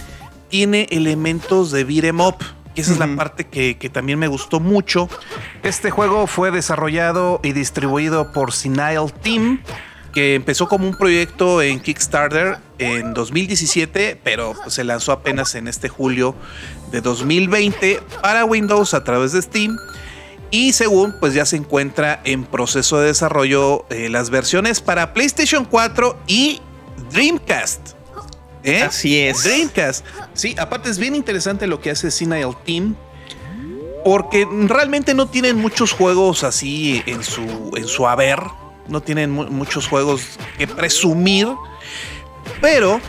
tiene 0.49 0.85
elementos 0.91 1.71
de 1.71 1.83
beat'em 1.83 2.21
up. 2.21 2.35
Esa 2.75 2.91
es 2.91 2.99
la 2.99 3.15
parte 3.15 3.47
que, 3.47 3.73
también 3.91 4.19
me 4.19 4.27
gustó 4.27 4.59
mucho. 4.59 5.09
Este 5.63 5.89
juego 5.89 6.27
fue 6.27 6.51
desarrollado 6.51 7.39
y 7.41 7.53
distribuido 7.53 8.31
por 8.31 8.53
Sinile 8.53 9.07
Team, 9.23 9.63
que 10.13 10.35
empezó 10.35 10.67
como 10.67 10.87
un 10.87 10.95
proyecto 10.95 11.63
en 11.63 11.79
Kickstarter 11.79 12.59
en 12.77 13.15
2017, 13.15 14.21
pero 14.23 14.53
se 14.67 14.83
lanzó 14.83 15.11
apenas 15.11 15.55
en 15.55 15.67
este 15.67 15.89
julio 15.89 16.35
de 16.91 17.01
2020 17.01 18.01
para 18.21 18.45
Windows 18.45 18.93
a 18.93 19.03
través 19.03 19.31
de 19.31 19.41
Steam. 19.41 19.75
Y 20.51 20.73
según, 20.73 21.15
pues 21.19 21.33
ya 21.33 21.47
se 21.47 21.55
encuentra 21.55 22.21
en 22.23 22.43
proceso 22.43 22.99
de 22.99 23.07
desarrollo 23.07 23.87
eh, 23.89 24.09
las 24.09 24.29
versiones 24.29 24.79
para 24.79 25.13
PlayStation 25.15 25.65
4 25.65 26.19
y 26.27 26.61
Dreamcast. 27.11 27.93
¿Eh? 28.63 28.83
Así 28.83 29.19
es. 29.19 29.43
Dreamcast. 29.43 30.05
Sí, 30.33 30.55
aparte 30.57 30.89
es 30.89 30.97
bien 30.97 31.15
interesante 31.15 31.67
lo 31.67 31.79
que 31.81 31.91
hace 31.91 32.11
Sinile 32.11 32.55
Team. 32.65 32.95
Porque 34.03 34.47
realmente 34.67 35.13
no 35.13 35.27
tienen 35.27 35.57
muchos 35.57 35.91
juegos 35.91 36.43
así 36.43 37.03
en 37.05 37.23
su, 37.23 37.71
en 37.75 37.87
su 37.87 38.07
haber. 38.07 38.39
No 38.87 39.01
tienen 39.01 39.31
muchos 39.31 39.87
juegos 39.87 40.39
que 40.57 40.67
presumir. 40.67 41.47
Pero 42.61 42.99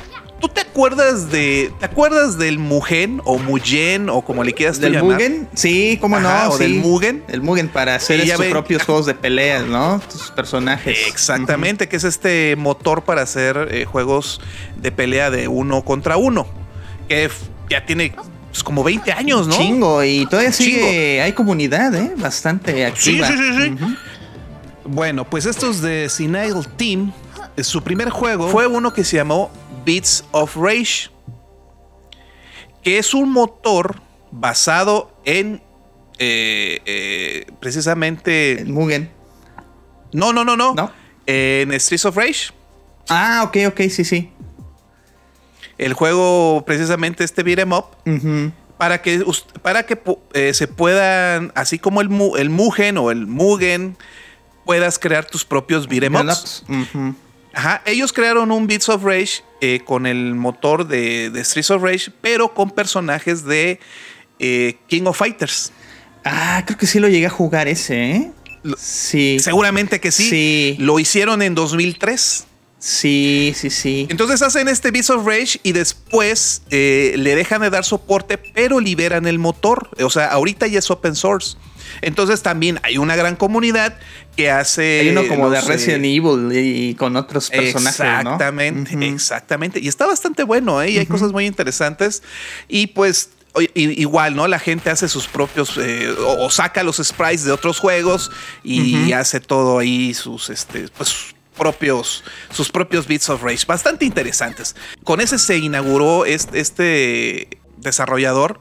¿Tú 0.43 0.49
te 0.49 0.61
acuerdas 0.61 1.31
de. 1.31 1.73
¿Te 1.79 1.87
acuerdas 1.87 2.37
del 2.37 2.59
Mugen 2.59 3.23
o 3.25 3.39
Mugen 3.39 4.11
o 4.11 4.23
como 4.23 4.43
le 4.43 4.53
quieras 4.53 4.81
¿Del 4.81 5.01
Mugen? 5.01 5.49
Sí, 5.55 5.99
cómo 6.01 6.19
no. 6.19 6.49
O 6.49 6.59
del 6.59 6.75
Mugen. 6.81 7.23
El 7.29 7.43
Mugen 7.43 7.69
para 7.69 7.95
hacer 7.95 8.29
sus 8.29 8.47
propios 8.47 8.83
juegos 8.83 9.07
de 9.07 9.15
peleas, 9.15 9.65
¿no? 9.67 10.01
Tus 10.11 10.33
personajes. 10.33 10.99
Exactamente, 11.07 11.89
que 11.89 11.95
es 11.95 12.03
este 12.03 12.57
motor 12.57 13.05
para 13.05 13.23
hacer 13.23 13.69
eh, 13.71 13.85
juegos 13.85 14.41
de 14.77 14.91
pelea 14.91 15.31
de 15.31 15.47
uno 15.47 15.85
contra 15.85 16.17
uno. 16.17 16.49
Que 17.09 17.31
ya 17.71 17.87
tiene 17.87 18.13
pues, 18.51 18.65
como 18.65 18.83
20 18.83 19.13
años, 19.13 19.47
¿no? 19.47 19.57
Chingo, 19.57 20.03
y 20.03 20.27
todavía 20.27 20.51
sigue. 20.51 21.23
Hay 21.23 21.35
comunidad, 21.35 21.95
¿eh? 21.95 22.15
Bastante 22.17 22.85
activa. 22.85 23.29
Sí, 23.29 23.35
sí, 23.37 23.53
sí. 23.61 23.77
sí. 23.79 23.97
Bueno, 24.87 25.25
pues 25.25 25.47
estos 25.47 25.81
de 25.81 26.09
Sinile 26.09 26.63
Team, 26.77 27.13
su 27.59 27.83
primer 27.83 28.11
juego 28.11 28.49
fue 28.49 28.67
uno 28.67 28.93
que 28.93 29.05
se 29.05 29.17
llamó 29.17 29.51
Beats 29.85 30.25
of 30.33 30.57
Rage, 30.57 31.11
que 32.83 32.99
es 32.99 33.15
un 33.15 33.31
motor 33.31 34.01
basado 34.31 35.13
en 35.25 35.63
eh, 36.19 36.81
eh, 36.87 37.47
precisamente. 37.61 38.61
En 38.61 38.73
Mugen. 38.73 39.11
No, 40.13 40.33
no, 40.33 40.45
no, 40.45 40.57
no, 40.57 40.93
En 41.27 41.79
Streets 41.81 42.05
of 42.05 42.17
Rage. 42.17 42.53
Ah, 43.09 43.43
ok, 43.45 43.57
ok, 43.69 43.81
sí, 43.91 44.05
sí. 44.05 44.31
El 45.79 45.95
juego, 45.95 46.63
precisamente 46.67 47.25
este 47.25 47.43
beat'em 47.43 47.73
up, 47.73 47.87
para 48.79 49.03
que, 49.03 49.25
para 49.63 49.85
que 49.85 50.01
eh, 50.35 50.55
se 50.55 50.69
puedan, 50.69 51.51
así 51.57 51.79
como 51.79 52.01
el, 52.03 52.11
el 52.39 52.51
Mugen 52.51 52.99
o 52.99 53.11
el 53.11 53.27
Mugen, 53.27 53.97
puedas 54.65 54.99
crear 54.99 55.25
tus 55.25 55.45
propios 55.45 55.89
beat'em 55.89 56.15
ups. 56.15 56.65
Ajá, 57.55 57.83
ellos 57.85 58.13
crearon 58.13 58.51
un 58.51 58.67
Beats 58.67 58.89
of 58.89 59.05
Rage 59.05 59.43
eh, 59.61 59.81
con 59.85 60.07
el 60.07 60.35
motor 60.35 60.87
de, 60.87 61.31
Streets 61.45 61.71
of 61.71 61.83
Rage, 61.83 62.11
pero 62.21 62.55
con 62.55 62.71
personajes 62.71 63.45
de 63.45 63.79
eh, 64.39 64.77
King 64.89 65.03
of 65.05 65.19
Fighters. 65.19 65.73
Ah, 66.25 66.63
creo 66.67 66.79
que 66.79 66.87
sí 66.87 66.99
lo 66.99 67.09
llegué 67.09 67.27
a 67.27 67.31
jugar 67.31 67.69
ese, 67.69 68.11
¿eh? 68.11 68.33
Sí. 68.79 69.39
Seguramente 69.41 70.01
que 70.01 70.13
sí. 70.13 70.29
sí. 70.29 70.77
Lo 70.79 70.99
hicieron 70.99 71.43
en 71.43 71.55
2003. 71.55 72.47
Sí, 72.83 73.53
sí, 73.55 73.71
sí. 73.71 74.09
Entonces 74.11 74.43
hacen 74.43 74.67
este 74.67 74.91
Beats 74.91 75.11
of 75.11 75.25
Rage 75.25 75.61
y 75.63 75.71
después 75.71 76.63
eh, 76.71 77.15
le 77.17 77.37
dejan 77.37 77.61
de 77.61 77.71
dar 77.71 77.85
soporte, 77.85 78.39
pero 78.39 78.81
liberan 78.81 79.27
el 79.29 79.39
motor. 79.39 79.89
O 80.03 80.11
sea, 80.11 80.27
ahorita 80.33 80.67
ya 80.67 80.81
es 80.81 80.91
open 80.91 81.15
source. 81.15 81.57
Entonces 82.01 82.43
también 82.43 82.81
hay 82.83 82.99
una 82.99 83.15
gran 83.15 83.37
comunidad 83.37 83.97
que 84.37 84.51
hace. 84.51 85.01
Hay 85.01 85.09
uno 85.11 85.27
como 85.29 85.51
de 85.51 85.61
Resident 85.61 86.05
Evil 86.05 86.51
y, 86.53 86.95
con 86.95 87.17
otros 87.17 87.51
personajes. 87.51 88.01
Exactamente, 88.01 89.07
exactamente. 89.07 89.81
Y 89.81 89.89
está 89.89 90.07
bastante 90.07 90.43
bueno, 90.45 90.83
¿eh? 90.83 90.91
Y 90.91 90.99
hay 90.99 91.07
cosas 91.07 91.33
muy 91.33 91.47
interesantes. 91.47 92.23
Y 92.69 92.89
pues 92.89 93.31
igual, 93.75 94.35
¿no? 94.35 94.49
La 94.49 94.59
gente 94.59 94.91
hace 94.91 95.09
sus 95.09 95.27
propios 95.27 95.77
eh, 95.77 96.15
o, 96.27 96.49
saca 96.51 96.83
los 96.83 96.97
sprites 96.97 97.45
de 97.45 97.53
otros 97.53 97.79
juegos 97.79 98.31
y 98.63 99.13
hace 99.13 99.41
todo 99.41 99.79
ahí 99.79 100.15
sus 100.15 100.49
este 100.49 100.89
pues 100.89 101.35
propios 101.57 102.25
sus 102.51 102.71
propios 102.71 103.07
bits 103.07 103.29
of 103.29 103.43
rage 103.43 103.67
bastante 103.67 104.05
interesantes. 104.05 104.75
Con 105.05 105.21
ese 105.21 105.39
se 105.39 105.59
inauguró 105.59 106.25
este, 106.25 106.61
este 106.61 107.59
desarrollador 107.77 108.61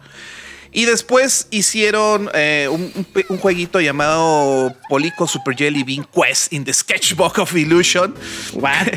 y 0.74 0.86
después 0.86 1.48
hicieron 1.52 2.30
eh, 2.34 2.70
un, 2.70 3.38
jueguito 3.40 3.82
llamado 3.82 4.74
Polico 4.88 5.28
Super 5.28 5.56
Jelly 5.56 5.84
Bean 5.84 6.06
Quest 6.14 6.54
in 6.54 6.64
the 6.64 6.74
Sketchbook 6.74 7.40
of 7.40 7.54
Illusion. 7.56 8.16
What? 8.54 8.88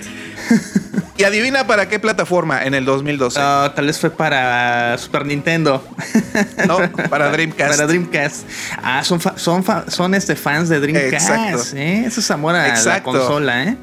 y 1.16 1.24
adivina 1.24 1.66
para 1.66 1.88
qué 1.88 1.98
plataforma 1.98 2.64
en 2.64 2.74
el 2.74 2.84
2012. 2.84 3.40
tal 3.74 3.86
vez 3.86 3.98
fue 3.98 4.10
para 4.10 4.96
Super 4.98 5.26
Nintendo. 5.26 5.84
no, 6.68 6.78
para 7.10 7.30
Dreamcast. 7.30 7.76
Para 7.76 7.86
Dreamcast. 7.88 8.46
Ah, 8.80 9.02
son, 9.02 9.20
son, 9.36 9.64
son 9.88 10.14
este 10.14 10.36
fans 10.36 10.68
de 10.68 10.78
Dreamcast. 10.78 11.28
Exacto. 11.28 11.76
¿eh? 11.76 12.04
Eso 12.06 12.20
es 12.20 12.30
amor 12.30 12.54
a 12.54 12.68
la 12.68 13.02
consola, 13.02 13.64
¿eh? 13.64 13.76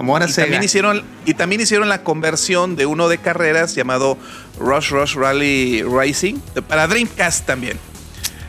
y 0.00 0.32
también 0.32 0.62
hicieron 0.62 1.02
y 1.26 1.34
también 1.34 1.60
hicieron 1.60 1.88
la 1.88 2.02
conversión 2.02 2.74
de 2.76 2.86
uno 2.86 3.08
de 3.08 3.18
carreras 3.18 3.74
llamado 3.74 4.16
Rush 4.60 4.90
Rush 4.90 5.14
Rally 5.14 5.82
Racing 5.82 6.36
para 6.68 6.86
Dreamcast 6.86 7.46
también. 7.46 7.78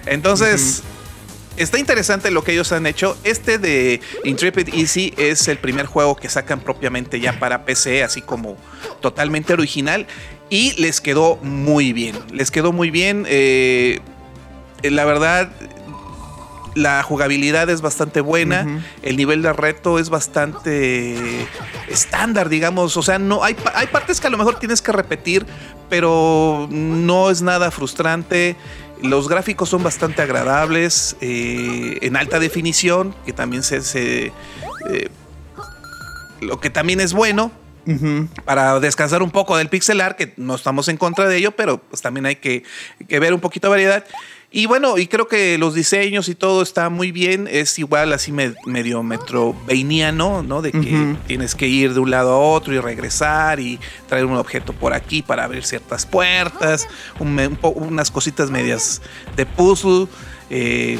Entonces, 0.05 0.83
está 1.57 1.79
interesante 1.79 2.31
lo 2.31 2.43
que 2.43 2.53
ellos 2.53 2.71
han 2.71 2.85
hecho. 2.85 3.17
Este 3.23 3.57
de 3.57 4.01
Intrepid 4.23 4.73
Easy 4.73 5.13
es 5.17 5.47
el 5.47 5.57
primer 5.57 5.85
juego 5.85 6.15
que 6.15 6.29
sacan 6.29 6.59
propiamente 6.59 7.19
ya 7.19 7.39
para 7.39 7.65
PC, 7.65 8.03
así 8.03 8.21
como 8.21 8.57
totalmente 8.99 9.53
original. 9.53 10.07
Y 10.49 10.73
les 10.81 10.99
quedó 10.99 11.37
muy 11.37 11.93
bien. 11.93 12.17
Les 12.31 12.51
quedó 12.51 12.73
muy 12.73 12.91
bien. 12.91 13.25
Eh, 13.29 13.99
la 14.83 15.05
verdad, 15.05 15.51
la 16.75 17.03
jugabilidad 17.03 17.69
es 17.69 17.81
bastante 17.81 18.21
buena, 18.21 18.83
el 19.01 19.17
nivel 19.17 19.41
de 19.41 19.53
reto 19.53 19.99
es 19.99 20.09
bastante 20.09 21.45
estándar, 21.89 22.49
digamos, 22.49 22.95
o 22.97 23.03
sea, 23.03 23.19
no 23.19 23.43
hay, 23.43 23.55
hay 23.75 23.87
partes 23.87 24.21
que 24.21 24.27
a 24.27 24.29
lo 24.29 24.37
mejor 24.37 24.57
tienes 24.59 24.81
que 24.81 24.91
repetir, 24.91 25.45
pero 25.89 26.67
no 26.71 27.29
es 27.29 27.41
nada 27.41 27.71
frustrante. 27.71 28.55
Los 29.01 29.27
gráficos 29.27 29.69
son 29.69 29.83
bastante 29.83 30.21
agradables, 30.21 31.15
eh, 31.21 31.97
en 32.01 32.15
alta 32.15 32.39
definición, 32.39 33.15
que 33.25 33.33
también 33.33 33.63
se... 33.63 33.81
se 33.81 34.31
eh, 34.89 35.09
lo 36.39 36.59
que 36.59 36.69
también 36.71 36.99
es 36.99 37.13
bueno, 37.13 37.51
para 38.45 38.79
descansar 38.79 39.21
un 39.21 39.31
poco 39.31 39.57
del 39.57 39.69
pixelar, 39.69 40.15
que 40.15 40.33
no 40.37 40.55
estamos 40.55 40.87
en 40.87 40.97
contra 40.97 41.27
de 41.27 41.37
ello, 41.37 41.51
pero 41.51 41.77
pues 41.77 42.01
también 42.01 42.25
hay 42.25 42.35
que, 42.35 42.63
que 43.07 43.19
ver 43.19 43.33
un 43.33 43.39
poquito 43.39 43.67
de 43.67 43.71
variedad. 43.71 44.05
Y 44.53 44.65
bueno, 44.65 44.97
y 44.97 45.07
creo 45.07 45.29
que 45.29 45.57
los 45.57 45.73
diseños 45.73 46.27
y 46.27 46.35
todo 46.35 46.61
está 46.61 46.89
muy 46.89 47.13
bien. 47.13 47.47
Es 47.49 47.79
igual 47.79 48.11
así 48.11 48.33
medio 48.33 49.01
metroveiniano, 49.01 50.43
¿no? 50.43 50.61
De 50.61 50.73
que 50.73 51.15
tienes 51.25 51.55
que 51.55 51.69
ir 51.69 51.93
de 51.93 52.01
un 52.01 52.11
lado 52.11 52.33
a 52.33 52.37
otro 52.37 52.73
y 52.73 52.79
regresar 52.79 53.61
y 53.61 53.79
traer 54.09 54.25
un 54.25 54.35
objeto 54.35 54.73
por 54.73 54.93
aquí 54.93 55.21
para 55.21 55.45
abrir 55.45 55.63
ciertas 55.63 56.05
puertas, 56.05 56.85
unas 57.19 58.11
cositas 58.11 58.51
medias 58.51 59.01
de 59.37 59.45
puzzle. 59.45 60.07
Eh, 60.49 60.99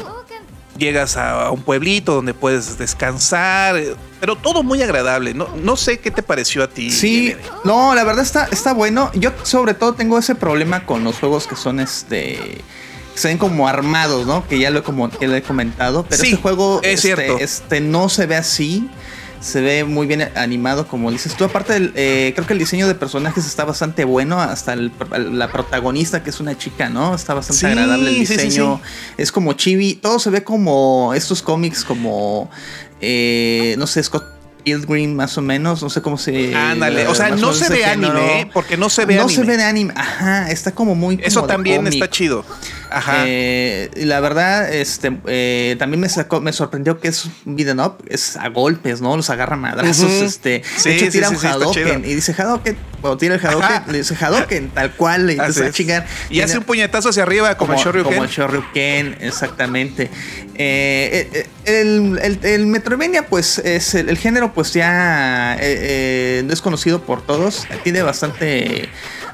llegas 0.78 1.18
a, 1.18 1.50
un 1.50 1.60
pueblito 1.60 2.14
donde 2.14 2.32
puedes 2.32 2.78
descansar, 2.78 3.76
pero 4.18 4.34
todo 4.34 4.62
muy 4.62 4.80
agradable. 4.80 5.34
No, 5.34 5.48
no 5.62 5.76
sé 5.76 6.00
qué 6.00 6.10
te 6.10 6.22
pareció 6.22 6.62
a 6.62 6.68
ti. 6.68 6.90
Sí, 6.90 7.36
no, 7.64 7.94
la 7.94 8.02
verdad 8.04 8.22
está, 8.22 8.48
está 8.50 8.72
bueno. 8.72 9.10
Yo 9.12 9.30
sobre 9.42 9.74
todo 9.74 9.92
tengo 9.92 10.18
ese 10.18 10.34
problema 10.34 10.86
con 10.86 11.04
los 11.04 11.18
juegos 11.18 11.46
que 11.46 11.56
son 11.56 11.80
este 11.80 12.62
se 13.14 13.28
ven 13.28 13.38
como 13.38 13.68
armados, 13.68 14.26
¿no? 14.26 14.46
Que 14.46 14.58
ya 14.58 14.70
lo 14.70 14.80
he, 14.80 14.82
como, 14.82 15.10
he 15.20 15.42
comentado. 15.42 16.04
Pero 16.08 16.22
este 16.22 16.36
juego 16.36 16.80
es 16.82 17.04
este, 17.04 17.42
este, 17.42 17.80
no 17.80 18.08
se 18.08 18.26
ve 18.26 18.36
así. 18.36 18.88
Se 19.40 19.60
ve 19.60 19.82
muy 19.82 20.06
bien 20.06 20.30
animado, 20.36 20.86
como 20.86 21.10
dices 21.10 21.34
tú. 21.34 21.42
Aparte, 21.42 21.90
eh, 21.96 22.32
creo 22.32 22.46
que 22.46 22.52
el 22.52 22.60
diseño 22.60 22.86
de 22.86 22.94
personajes 22.94 23.44
está 23.44 23.64
bastante 23.64 24.04
bueno. 24.04 24.40
Hasta 24.40 24.76
la 24.76 25.50
protagonista, 25.50 26.22
que 26.22 26.30
es 26.30 26.38
una 26.38 26.56
chica, 26.56 26.88
¿no? 26.88 27.16
Está 27.16 27.34
bastante 27.34 27.66
agradable 27.66 28.10
el 28.10 28.20
diseño. 28.20 28.80
es 29.16 29.32
como 29.32 29.54
chibi. 29.54 29.94
Todo 29.94 30.20
se 30.20 30.30
ve 30.30 30.44
como 30.44 31.12
estos 31.12 31.42
cómics, 31.42 31.84
como. 31.84 32.50
Eh, 33.00 33.74
no 33.78 33.88
sé, 33.88 34.00
Scott 34.04 34.22
Pilgrim 34.62 35.14
más 35.14 35.36
o 35.38 35.42
menos, 35.42 35.82
no 35.82 35.90
sé 35.90 36.02
cómo 36.02 36.18
se... 36.18 36.54
Ándale, 36.54 37.06
o 37.08 37.14
sea, 37.14 37.30
no 37.30 37.52
se 37.52 37.68
ve 37.68 37.84
anime, 37.84 38.42
¿eh? 38.42 38.50
porque 38.52 38.76
no 38.76 38.88
se 38.88 39.04
ve 39.04 39.16
no 39.16 39.22
anime. 39.22 39.36
No 39.36 39.44
se 39.44 39.56
ve 39.56 39.62
anime, 39.62 39.92
ajá, 39.96 40.50
está 40.50 40.72
como 40.72 40.94
muy... 40.94 41.18
Eso 41.22 41.44
también 41.44 41.86
está 41.86 42.08
chido. 42.08 42.44
Ajá. 42.94 43.24
Eh, 43.26 43.90
la 43.96 44.20
verdad, 44.20 44.72
este, 44.72 45.18
eh, 45.26 45.76
también 45.78 46.00
me 46.00 46.08
sacó, 46.08 46.40
me 46.40 46.52
sorprendió 46.52 47.00
que 47.00 47.08
es 47.08 47.26
un 47.46 47.56
beat'em 47.56 47.80
up, 47.80 47.96
es 48.08 48.36
a 48.36 48.48
golpes, 48.48 49.00
¿no? 49.00 49.16
Los 49.16 49.30
agarra 49.30 49.56
madrazos, 49.56 50.10
este. 50.10 50.62
Sí, 50.76 50.90
de 50.90 50.96
hecho, 50.96 51.10
tira 51.10 51.30
un 51.30 51.36
Hadoken 51.36 52.04
y 52.04 52.14
dice 52.14 52.34
Hadoken, 52.36 52.76
cuando 53.00 53.18
tira 53.18 53.34
el 53.34 53.46
Hadoken, 53.46 53.92
le 53.92 53.98
dice 53.98 54.16
Hadoken, 54.18 54.70
tal 54.70 54.92
cual, 54.92 55.30
y 55.30 55.38
dice 55.38 55.66
a 55.66 55.70
chingar. 55.72 56.06
Y 56.30 56.40
hace 56.40 56.58
un 56.58 56.64
puñetazo 56.64 57.08
hacia 57.08 57.22
arriba, 57.22 57.56
como, 57.56 57.72
el 57.74 57.78
Shoryuken. 57.78 58.12
Como 58.12 58.24
el 58.24 58.30
Shoryuken, 58.30 59.16
exactamente. 59.20 60.10
Eh, 60.54 61.46
el, 61.64 62.18
el, 62.22 62.38
el, 62.42 62.66
Metroidvania, 62.66 63.26
pues, 63.26 63.58
es 63.58 63.94
el, 63.94 64.16
género, 64.18 64.52
pues 64.52 64.72
ya 64.72 65.56
no 65.56 66.52
es 66.52 66.60
conocido 66.60 67.02
por 67.02 67.22
todos. 67.22 67.66
Tiene 67.82 68.02
bastante 68.02 68.88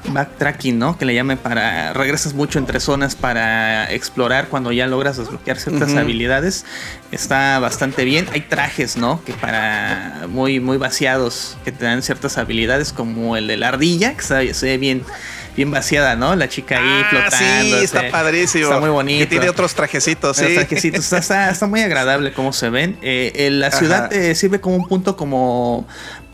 backtracking, 0.07 0.77
¿no? 0.79 0.97
Que 0.97 1.05
le 1.05 1.13
llamen 1.13 1.37
para. 1.37 1.93
Regresas 1.93 2.33
mucho 2.33 2.59
entre 2.59 2.79
zonas 2.79 3.15
para 3.15 3.91
explorar 3.91 4.47
cuando 4.47 4.71
ya 4.71 4.87
logras 4.87 5.17
desbloquear 5.17 5.59
ciertas 5.59 5.95
habilidades. 5.95 6.65
Está 7.11 7.59
bastante 7.59 8.05
bien. 8.05 8.27
Hay 8.33 8.41
trajes, 8.41 8.97
¿no? 8.97 9.23
Que 9.23 9.33
para. 9.33 10.27
Muy, 10.29 10.59
muy 10.59 10.77
vaciados, 10.77 11.57
que 11.63 11.71
te 11.71 11.85
dan 11.85 12.01
ciertas 12.03 12.37
habilidades, 12.37 12.93
como 12.93 13.37
el 13.37 13.47
de 13.47 13.57
la 13.57 13.69
ardilla, 13.69 14.15
que 14.15 14.53
se 14.53 14.65
ve 14.65 14.77
bien 14.77 15.03
bien 15.59 15.71
vaciada, 15.71 16.15
¿no? 16.15 16.37
La 16.37 16.47
chica 16.47 16.77
ahí 16.77 17.01
ah, 17.03 17.07
flotando. 17.09 17.77
Sí, 17.77 17.83
está 17.83 18.09
padrísimo. 18.09 18.63
Está 18.65 18.79
muy 18.79 18.89
bonito. 18.89 19.19
Que 19.19 19.27
tiene 19.27 19.49
otros 19.49 19.73
trajecitos, 19.73 20.37
sí. 20.37 20.53
trajecitos. 20.53 21.11
Está, 21.11 21.49
está, 21.49 21.67
muy 21.67 21.81
agradable 21.81 22.31
cómo 22.31 22.53
se 22.53 22.69
ven. 22.69 22.97
Eh, 23.01 23.49
la 23.51 23.69
ciudad 23.71 24.11
eh, 24.13 24.35
sirve 24.35 24.61
como 24.61 24.77
un 24.77 24.87
punto 24.87 25.17
como 25.17 25.85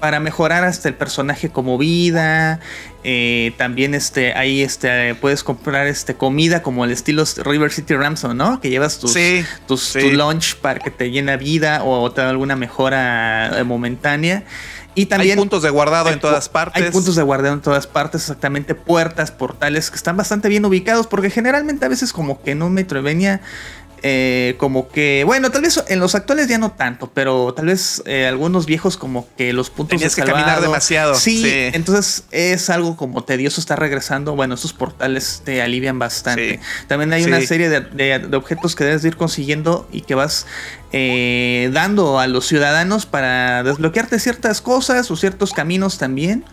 para 0.06 0.20
mejorar 0.20 0.64
hasta 0.64 0.88
el 0.88 0.94
personaje 0.94 1.50
como 1.50 1.80
vida. 1.80 2.60
Eh, 3.04 3.54
también 3.58 3.96
este, 3.96 4.36
ahí 4.36 4.62
este, 4.62 5.16
puedes 5.16 5.44
comprar 5.44 5.88
este, 5.88 6.14
comida 6.14 6.62
como 6.62 6.86
el 6.86 6.92
estilo 6.92 7.24
River 7.44 7.72
City 7.72 7.96
Ransom, 7.96 8.38
¿no? 8.38 8.62
Que 8.62 8.70
llevas 8.70 9.00
tus, 9.00 9.18
tus 9.66 9.94
tu 9.94 10.12
lunch 10.12 10.58
para 10.58 10.80
que 10.80 10.92
te 10.92 11.10
llena 11.10 11.38
vida 11.38 11.84
o 11.84 12.12
te 12.12 12.22
da 12.22 12.30
alguna 12.30 12.56
mejora 12.56 13.64
momentánea. 13.66 14.44
Y 14.94 15.08
también 15.08 15.32
hay 15.32 15.38
puntos 15.38 15.64
de 15.64 15.72
guardado 15.72 16.12
en 16.12 16.20
todas 16.20 16.50
partes. 16.50 16.84
Hay 16.84 16.92
puntos 16.92 17.16
de 17.16 17.24
guardado 17.24 17.56
en 17.56 17.62
todas 17.62 17.88
partes, 17.88 18.22
exactamente 18.22 18.76
puertas, 18.76 19.32
portales 19.32 19.90
que 19.90 19.96
están 19.96 20.18
bastante 20.18 20.50
bien 20.50 20.66
ubicados, 20.66 21.08
porque 21.08 21.32
generalmente 21.32 21.84
a 21.84 21.90
veces 21.90 22.14
como 22.14 22.44
que 22.44 22.52
en 22.52 22.62
un 22.62 22.74
Metroidvania 22.74 23.42
eh, 24.08 24.54
como 24.60 24.88
que, 24.88 25.24
bueno, 25.26 25.50
tal 25.50 25.64
vez 25.64 25.84
en 25.88 26.00
los 26.00 26.14
actuales 26.14 26.48
ya 26.48 26.60
no 26.60 26.70
tanto, 26.70 27.10
pero 27.12 27.56
tal 27.56 27.66
vez 27.66 28.04
eh, 28.06 28.28
algunos 28.28 28.68
viejos 28.68 28.98
como 28.98 29.28
que 29.36 29.52
los 29.52 29.72
puntos 29.72 29.98
Tenías 29.98 30.16
que 30.16 30.22
caminar 30.22 30.62
demasiado. 30.62 31.16
Sí, 31.16 31.44
entonces 31.74 32.26
es 32.30 32.70
algo 32.70 32.98
como 32.98 33.24
tedioso 33.24 33.60
estar 33.60 33.80
regresando. 33.80 34.36
Bueno, 34.36 34.54
estos 34.54 34.74
portales 34.74 35.42
te 35.44 35.64
alivian 35.64 35.98
bastante. 35.98 36.60
También 36.88 37.14
hay 37.14 37.24
una 37.24 37.42
serie 37.42 37.68
de, 37.68 38.36
objetos 38.36 38.76
que 38.76 38.84
debes 38.84 39.04
ir 39.06 39.18
consiguiendo 39.18 39.88
y 39.92 40.02
que 40.02 40.14
vas 40.14 40.46
eh, 40.92 41.72
dando 41.74 42.20
a 42.20 42.28
los 42.28 42.46
ciudadanos 42.46 43.08
para 43.08 43.64
desbloquearte 43.64 44.20
ciertas 44.20 44.62
cosas 44.62 45.10
o 45.10 45.16
ciertos 45.16 45.52
caminos 45.52 45.98
también. 45.98 46.46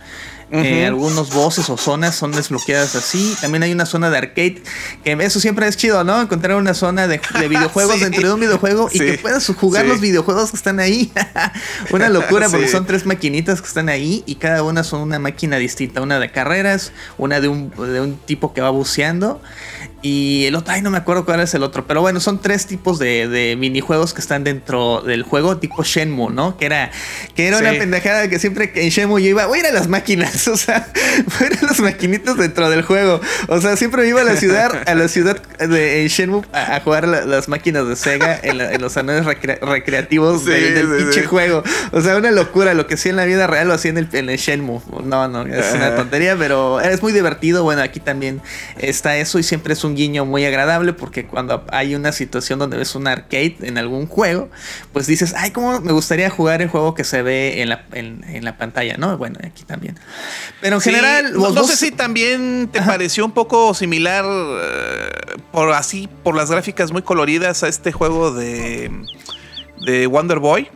Eh, 0.53 0.85
algunos 0.85 1.33
voces 1.33 1.71
o 1.71 1.79
zonas 1.79 2.15
son 2.15 2.33
desbloqueadas 2.33 2.95
así. 2.95 3.35
También 3.41 3.63
hay 3.63 3.73
una 3.73 3.87
zona 3.87 4.11
de 4.11 4.19
arcade, 4.19 4.63
que 5.03 5.13
eso 5.13 5.41
siempre 5.41 5.67
es 5.67 5.79
chido, 5.79 6.05
¿no? 6.05 6.21
Encontrar 6.21 6.57
una 6.57 6.75
zona 6.75 7.09
de, 7.09 7.21
videojuegos 7.49 8.01
dentro 8.01 8.29
de 8.29 8.35
un 8.35 8.41
videojuego 8.41 8.91
y 8.93 8.99
que 8.99 9.19
puedas 9.19 9.47
jugar 9.47 9.87
los 9.87 10.01
videojuegos 10.01 10.51
que 10.51 10.57
están 10.57 10.79
ahí. 10.79 11.11
una 11.91 12.11
locura, 12.11 12.51
porque 12.51 12.69
son 12.69 12.85
tres 12.85 13.07
maquinitas 13.07 13.63
que 13.63 13.69
están 13.69 13.89
ahí 13.89 14.23
y 14.27 14.35
cada 14.35 14.63
una 14.63 14.85
son 14.85 15.01
una 15.01 15.19
máquina 15.19 15.57
distinta. 15.57 16.03
Una 16.03 16.19
de 16.19 16.31
carreras, 16.31 16.93
una 17.17 17.41
de 17.41 17.49
un, 17.49 17.71
de 17.71 18.01
un 18.01 18.17
tipo 18.19 18.53
que 18.53 18.61
va 18.61 18.71
buceando 18.71 19.41
y 20.03 20.47
el 20.47 20.57
otro, 20.57 20.75
ay, 20.75 20.83
no 20.83 20.91
me 20.91 20.99
acuerdo 20.99 21.25
cuál 21.25 21.41
es 21.41 21.55
el 21.55 21.63
otro. 21.63 21.87
Pero 21.87 22.01
bueno, 22.01 22.19
son 22.19 22.41
tres 22.41 22.67
tipos 22.67 22.99
de, 22.99 23.57
minijuegos 23.59 24.13
que 24.13 24.21
están 24.21 24.43
dentro 24.43 25.01
del 25.01 25.23
juego, 25.23 25.59
tipo 25.59 25.85
Shenmue, 25.85 26.33
¿no? 26.33 26.57
Que 26.57 26.67
era, 26.67 26.91
que 27.37 27.47
era 27.47 27.59
una 27.59 27.71
pendejada 27.71 28.29
que 28.29 28.41
siempre 28.41 28.73
en 28.75 28.89
Shenmue 28.91 29.23
yo 29.23 29.29
iba, 29.29 29.47
voy 29.47 29.59
a 29.59 29.61
ir 29.61 29.67
a 29.69 29.73
las 29.73 29.87
máquinas, 29.87 30.49
o 30.49 30.57
sea, 30.57 30.89
voy 31.39 31.49
a 31.49 31.53
ir 31.53 31.59
a 31.63 31.67
las 31.67 31.81
maquinitas 31.81 32.37
dentro 32.37 32.69
del 32.69 32.83
juego. 32.83 33.21
O 33.49 33.61
sea, 33.61 33.77
siempre 33.77 34.09
iba 34.09 34.21
a 34.21 34.25
la 34.25 34.37
ciudad, 34.37 34.83
a 34.87 34.95
la 34.95 35.07
ciudad 35.07 35.41
de 35.59 36.09
Shenmue 36.09 36.43
a, 36.53 36.81
jugar 36.81 37.07
las 37.07 37.49
máquinas 37.49 37.87
de 37.87 37.95
Sega 37.95 38.39
en, 38.43 38.81
los 38.81 38.97
anuales 38.97 39.25
recreativos 39.25 40.45
del 40.45 40.89
pinche 40.97 41.27
juego. 41.27 41.63
O 41.93 42.01
sea, 42.01 42.17
una 42.17 42.31
locura. 42.31 42.75
Lo 42.75 42.87
que 42.87 42.95
hacía 42.95 43.11
en 43.11 43.17
la 43.17 43.25
vida 43.25 43.47
real 43.47 43.69
lo 43.69 43.75
hacía 43.75 43.91
en 43.91 43.99
el, 43.99 44.09
en 44.13 44.31
el 44.31 44.37
Shenmue. 44.37 44.81
No, 45.05 45.29
no, 45.29 45.43
es 45.47 45.75
una 45.75 45.95
tontería, 45.95 46.37
pero 46.37 46.81
es 46.81 47.03
muy 47.03 47.13
divertido. 47.13 47.63
Bueno, 47.63 47.83
aquí 47.83 48.01
también 48.01 48.41
está 48.79 49.17
eso 49.17 49.39
y 49.39 49.43
siempre 49.43 49.72
es 49.73 49.85
un 49.85 49.95
guiño 49.95 50.25
muy 50.25 50.45
agradable 50.45 50.93
porque 50.93 51.27
cuando 51.27 51.65
hay 51.71 51.95
una 51.95 52.13
situación 52.13 52.59
donde 52.59 52.77
ves 52.77 52.95
un 52.95 53.07
arcade 53.07 53.57
en 53.63 53.79
algún 53.79 54.07
juego, 54.07 54.51
pues 54.93 55.07
dices, 55.07 55.35
ay, 55.37 55.51
cómo 55.51 55.81
me 55.81 55.93
gustaría 55.93 56.31
jugar 56.31 56.63
el 56.63 56.69
juego 56.69 56.95
que 56.95 57.05
se 57.05 57.23
ve 57.23 57.63
en 57.63 57.69
la, 57.69 57.85
en, 57.93 58.45
la 58.45 58.57
pantalla, 58.59 58.97
¿no? 58.97 59.17
Bueno, 59.19 59.39
aquí 59.45 59.65
también. 59.65 59.99
Pero 60.61 60.77
en 60.77 60.83
general... 60.83 61.33
No, 61.33 61.65
sé 61.65 61.77
si 61.77 61.91
también 61.93 62.69
te 62.73 62.81
pareció 62.81 63.25
un 63.25 63.33
poco 63.33 63.75
similar, 63.75 64.25
eh, 64.27 65.37
por 65.51 65.73
así, 65.73 66.09
por 66.23 66.35
las 66.35 66.51
gráficas 66.51 66.93
muy 66.93 67.03
coloridas 67.03 67.63
a 67.63 67.69
este 67.69 67.93
juego 67.93 68.33
de, 68.33 68.91
de 69.81 70.07
Wonder 70.07 70.39
Boy. 70.39 70.69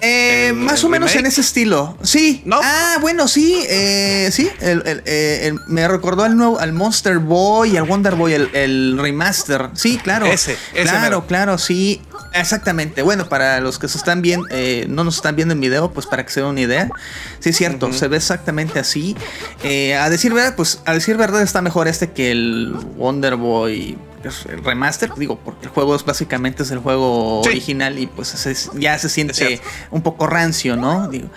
Eh, 0.00 0.52
más 0.54 0.82
o 0.84 0.88
menos 0.88 1.14
en 1.14 1.26
ese 1.26 1.40
estilo. 1.40 1.96
Sí. 2.02 2.42
¿No? 2.44 2.60
Ah, 2.62 2.98
bueno, 3.00 3.28
sí. 3.28 3.64
Eh, 3.68 4.30
sí. 4.32 4.50
Eh, 4.60 5.52
me 5.66 5.86
recordó 5.88 6.24
al 6.24 6.36
nuevo, 6.36 6.58
al 6.58 6.72
Monster 6.72 7.18
Boy 7.18 7.76
al 7.76 7.84
Wonder 7.84 8.14
Boy, 8.14 8.34
el, 8.34 8.98
remaster. 8.98 9.70
Sí, 9.74 9.98
claro. 9.98 10.26
Ese, 10.26 10.56
Claro, 10.72 11.26
claro, 11.26 11.58
sí. 11.58 12.00
Exactamente. 12.32 13.02
Bueno, 13.02 13.28
para 13.28 13.60
los 13.60 13.78
que 13.78 13.88
se 13.88 13.98
están 13.98 14.22
viendo, 14.22 14.46
no 14.88 15.04
nos 15.04 15.16
están 15.16 15.36
viendo 15.36 15.54
en 15.54 15.60
video, 15.60 15.92
pues 15.92 16.06
para 16.06 16.24
que 16.24 16.32
se 16.32 16.40
den 16.40 16.50
una 16.50 16.60
idea. 16.60 16.88
Sí, 17.40 17.50
es 17.50 17.56
cierto, 17.56 17.92
se 17.92 18.08
ve 18.08 18.16
exactamente 18.16 18.78
así. 18.78 19.16
a 19.98 20.08
decir 20.10 20.32
verdad, 20.32 20.54
pues 20.56 20.80
a 20.86 20.94
decir 20.94 21.16
verdad 21.16 21.42
está 21.42 21.60
mejor 21.60 21.88
este 21.88 22.10
que 22.10 22.30
el 22.30 22.72
Wonder 22.96 23.36
Boy 23.36 23.98
el 24.24 24.64
remaster, 24.64 25.10
digo, 25.16 25.38
porque 25.38 25.66
el 25.66 25.72
juego 25.72 25.94
es 25.94 26.04
básicamente 26.04 26.62
es 26.62 26.70
el 26.70 26.78
juego 26.78 27.40
original 27.40 27.98
y 27.98 28.06
pues 28.06 28.34
ya 28.74 28.98
se 28.98 29.08
siente 29.08 29.60
un 29.90 30.02
poco 30.02 30.26
rancio, 30.26 30.76
¿no? 30.76 31.08
Digo. 31.08 31.28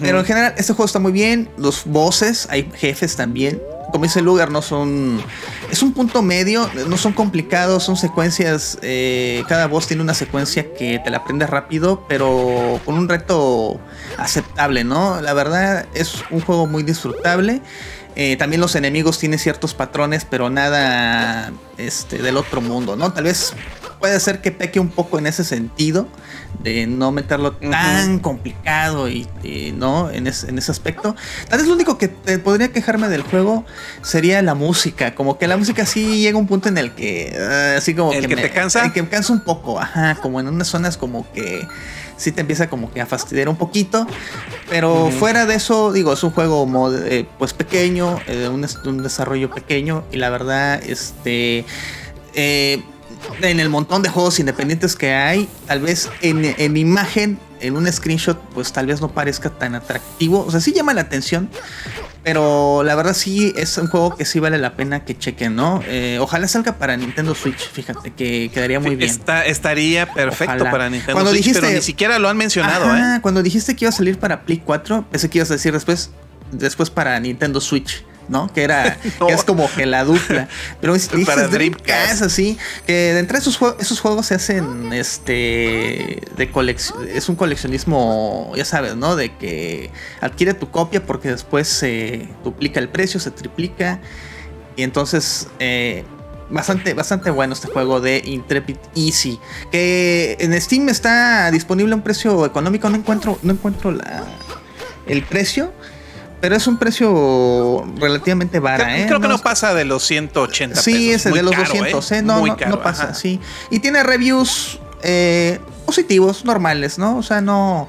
Pero 0.00 0.20
en 0.20 0.24
general, 0.24 0.54
este 0.56 0.72
juego 0.72 0.86
está 0.86 0.98
muy 0.98 1.12
bien. 1.12 1.48
Los 1.56 1.84
bosses, 1.84 2.48
hay 2.50 2.70
jefes 2.74 3.16
también. 3.16 3.60
Como 3.92 4.04
dice 4.04 4.22
Lugar, 4.22 4.50
no 4.50 4.62
son. 4.62 5.22
Es 5.70 5.82
un 5.82 5.92
punto 5.92 6.22
medio, 6.22 6.68
no 6.88 6.96
son 6.96 7.12
complicados, 7.12 7.84
son 7.84 7.96
secuencias. 7.96 8.78
Eh, 8.82 9.44
cada 9.48 9.66
boss 9.68 9.86
tiene 9.86 10.02
una 10.02 10.14
secuencia 10.14 10.72
que 10.74 10.98
te 10.98 11.10
la 11.10 11.18
aprendes 11.18 11.50
rápido, 11.50 12.04
pero 12.08 12.80
con 12.86 12.96
un 12.96 13.08
reto 13.08 13.78
aceptable, 14.16 14.82
¿no? 14.82 15.20
La 15.20 15.34
verdad 15.34 15.86
es 15.94 16.24
un 16.30 16.40
juego 16.40 16.66
muy 16.66 16.82
disfrutable. 16.82 17.60
Eh, 18.14 18.36
también 18.36 18.60
los 18.60 18.74
enemigos 18.76 19.18
tienen 19.18 19.38
ciertos 19.38 19.74
patrones, 19.74 20.26
pero 20.28 20.50
nada 20.50 21.52
este, 21.78 22.18
del 22.18 22.36
otro 22.36 22.60
mundo, 22.60 22.96
¿no? 22.96 23.12
Tal 23.12 23.24
vez 23.24 23.54
puede 24.02 24.18
ser 24.18 24.40
que 24.40 24.50
peque 24.50 24.80
un 24.80 24.88
poco 24.88 25.20
en 25.20 25.28
ese 25.28 25.44
sentido, 25.44 26.08
de 26.60 26.88
no 26.88 27.12
meterlo 27.12 27.52
tan 27.52 28.18
complicado 28.18 29.08
y, 29.08 29.28
no 29.76 30.10
en, 30.10 30.26
en, 30.26 30.58
ese 30.58 30.72
aspecto. 30.72 31.14
Tal 31.48 31.60
vez 31.60 31.68
lo 31.68 31.74
único 31.74 31.98
que 31.98 32.08
te 32.08 32.40
podría 32.40 32.72
quejarme 32.72 33.08
del 33.08 33.22
juego 33.22 33.64
sería 34.02 34.42
la 34.42 34.56
música, 34.56 35.14
como 35.14 35.38
que 35.38 35.46
la 35.46 35.56
música 35.56 35.86
sí 35.86 36.20
llega 36.20 36.36
a 36.36 36.40
un 36.40 36.48
punto 36.48 36.68
en 36.68 36.78
el 36.78 36.90
que, 36.96 37.32
ah, 37.40 37.76
así 37.78 37.94
como 37.94 38.10
que, 38.10 38.26
te 38.26 38.50
cansa, 38.50 38.92
que 38.92 39.02
me 39.02 39.08
cansa 39.08 39.32
un 39.32 39.44
poco, 39.44 39.78
ajá, 39.78 40.16
como 40.16 40.40
en 40.40 40.48
unas 40.48 40.66
zonas 40.66 40.96
como 40.96 41.24
que 41.32 41.64
sí 42.16 42.32
te 42.32 42.40
empieza 42.40 42.68
como 42.68 42.92
que 42.92 43.00
a 43.00 43.06
fastidiar 43.06 43.48
un 43.48 43.56
poquito. 43.56 44.08
Pero 44.68 45.12
fuera 45.12 45.46
de 45.46 45.54
eso, 45.54 45.92
digo, 45.92 46.12
es 46.12 46.24
un 46.24 46.32
juego 46.32 46.66
eh, 47.04 47.24
pues 47.38 47.52
pequeño, 47.52 48.18
eh, 48.26 48.48
un, 48.48 49.02
desarrollo 49.02 49.48
pequeño. 49.48 50.02
Y 50.10 50.16
la 50.16 50.28
verdad, 50.28 50.82
este. 50.82 51.64
Eh, 52.34 52.82
en 53.40 53.60
el 53.60 53.68
montón 53.68 54.02
de 54.02 54.08
juegos 54.08 54.38
independientes 54.40 54.96
que 54.96 55.14
hay, 55.14 55.48
tal 55.66 55.80
vez 55.80 56.10
en, 56.20 56.44
en, 56.58 56.76
imagen, 56.76 57.38
en 57.60 57.76
un 57.76 57.90
screenshot, 57.92 58.38
pues 58.54 58.72
tal 58.72 58.86
vez 58.86 59.00
no 59.00 59.08
parezca 59.08 59.50
tan 59.50 59.74
atractivo. 59.74 60.44
O 60.46 60.50
sea, 60.50 60.60
sí 60.60 60.72
llama 60.72 60.94
la 60.94 61.02
atención, 61.02 61.48
Pero 62.24 62.84
la 62.84 62.94
verdad 62.94 63.14
sí 63.14 63.52
es 63.56 63.76
un 63.78 63.88
juego 63.88 64.14
que 64.16 64.24
sí 64.24 64.38
vale 64.38 64.56
la 64.56 64.76
pena 64.76 65.04
que 65.04 65.18
chequen, 65.18 65.56
¿no? 65.56 65.82
Eh, 65.88 66.18
ojalá 66.20 66.46
salga 66.46 66.78
para 66.78 66.96
Nintendo 66.96 67.34
Switch, 67.34 67.68
fíjate, 67.72 68.12
que 68.12 68.48
quedaría 68.54 68.78
muy 68.78 68.94
bien. 68.94 69.10
Está, 69.10 69.44
estaría 69.44 70.06
perfecto 70.12 70.54
Ojalá. 70.54 70.70
para 70.70 70.88
Nintendo 70.88 71.14
Cuando 71.14 71.32
Switch, 71.32 71.42
dijiste- 71.46 71.60
pero 71.62 71.72
ni 71.74 71.82
siquiera 71.82 72.20
lo 72.20 72.28
han 72.28 72.36
mencionado, 72.36 72.84
Ajá, 72.84 73.16
¿eh? 73.16 73.20
Cuando 73.22 73.42
dijiste 73.42 73.74
que 73.74 73.86
iba 73.86 73.88
a 73.88 73.92
salir 73.92 74.18
para 74.20 74.42
Play 74.44 74.62
4, 74.64 75.04
pensé 75.10 75.28
que 75.30 75.38
ibas 75.38 75.50
a 75.50 75.54
decir 75.54 75.72
después, 75.72 76.10
después 76.52 76.90
para 76.90 77.18
Nintendo 77.18 77.60
Switch, 77.60 78.04
¿no? 78.32 78.52
Que 78.52 78.64
era, 78.64 78.98
No. 79.20 79.28
que 79.28 79.34
es 79.34 79.44
como 79.44 79.70
que 79.70 79.86
la 79.86 80.04
dupla. 80.04 80.48
Pero 80.80 80.96
es- 80.96 81.06
Para 81.08 81.46
Dreamcast, 81.46 81.52
Dreamcast. 81.52 82.22
así, 82.22 82.58
que 82.86 82.92
de 83.12 83.18
entre 83.20 83.38
esos 83.38 83.56
juegos, 83.56 83.76
esos 83.80 84.00
juegos 84.00 84.26
se 84.26 84.34
hacen, 84.34 84.92
este, 84.92 86.20
de 86.36 86.50
colección, 86.50 87.06
es 87.08 87.28
un 87.28 87.36
coleccionismo, 87.36 88.52
ya 88.56 88.64
sabes, 88.64 88.96
¿no? 88.96 89.14
De 89.14 89.36
que 89.36 89.90
adquiere 90.20 90.54
tu 90.54 90.70
copia 90.70 91.04
porque 91.06 91.28
después 91.30 91.68
se 91.68 92.28
duplica 92.42 92.80
el 92.80 92.88
precio, 92.88 93.20
se 93.20 93.30
triplica 93.30 94.00
y 94.76 94.82
entonces. 94.82 95.46
eh, 95.60 96.04
Bastante, 96.50 96.92
bastante 96.92 97.30
bueno 97.30 97.54
este 97.54 97.68
juego 97.68 98.02
de 98.02 98.20
Intrepid 98.26 98.76
Easy. 98.94 99.38
Que 99.70 100.36
en 100.38 100.60
Steam 100.60 100.86
está 100.90 101.50
disponible 101.50 101.94
a 101.94 101.96
un 101.96 102.02
precio 102.02 102.44
económico. 102.44 102.90
No 102.90 102.96
encuentro, 102.96 103.38
no 103.42 103.52
encuentro 103.54 103.90
la, 103.90 104.22
el 105.06 105.22
precio. 105.22 105.72
Pero 106.42 106.56
es 106.56 106.66
un 106.66 106.76
precio 106.76 107.84
relativamente 107.98 108.58
barato. 108.58 108.90
Creo, 108.90 109.06
creo 109.06 109.20
que 109.20 109.28
no 109.28 109.38
pasa 109.38 109.74
de 109.74 109.84
los 109.84 110.04
180 110.04 110.74
pesos. 110.74 110.84
Sí, 110.84 111.28
Muy 111.28 111.38
de 111.38 111.42
los 111.44 111.52
caro, 111.52 111.68
200, 111.68 112.10
¿eh? 112.12 112.18
¿eh? 112.18 112.22
No, 112.22 112.40
Muy 112.40 112.50
no, 112.50 112.56
caro, 112.56 112.70
no 112.72 112.82
pasa, 112.82 113.04
ajá. 113.04 113.14
sí. 113.14 113.40
Y 113.70 113.78
tiene 113.78 114.02
reviews 114.02 114.80
eh, 115.04 115.60
positivos, 115.86 116.44
normales, 116.44 116.98
¿no? 116.98 117.16
O 117.16 117.22
sea, 117.22 117.40
no, 117.40 117.88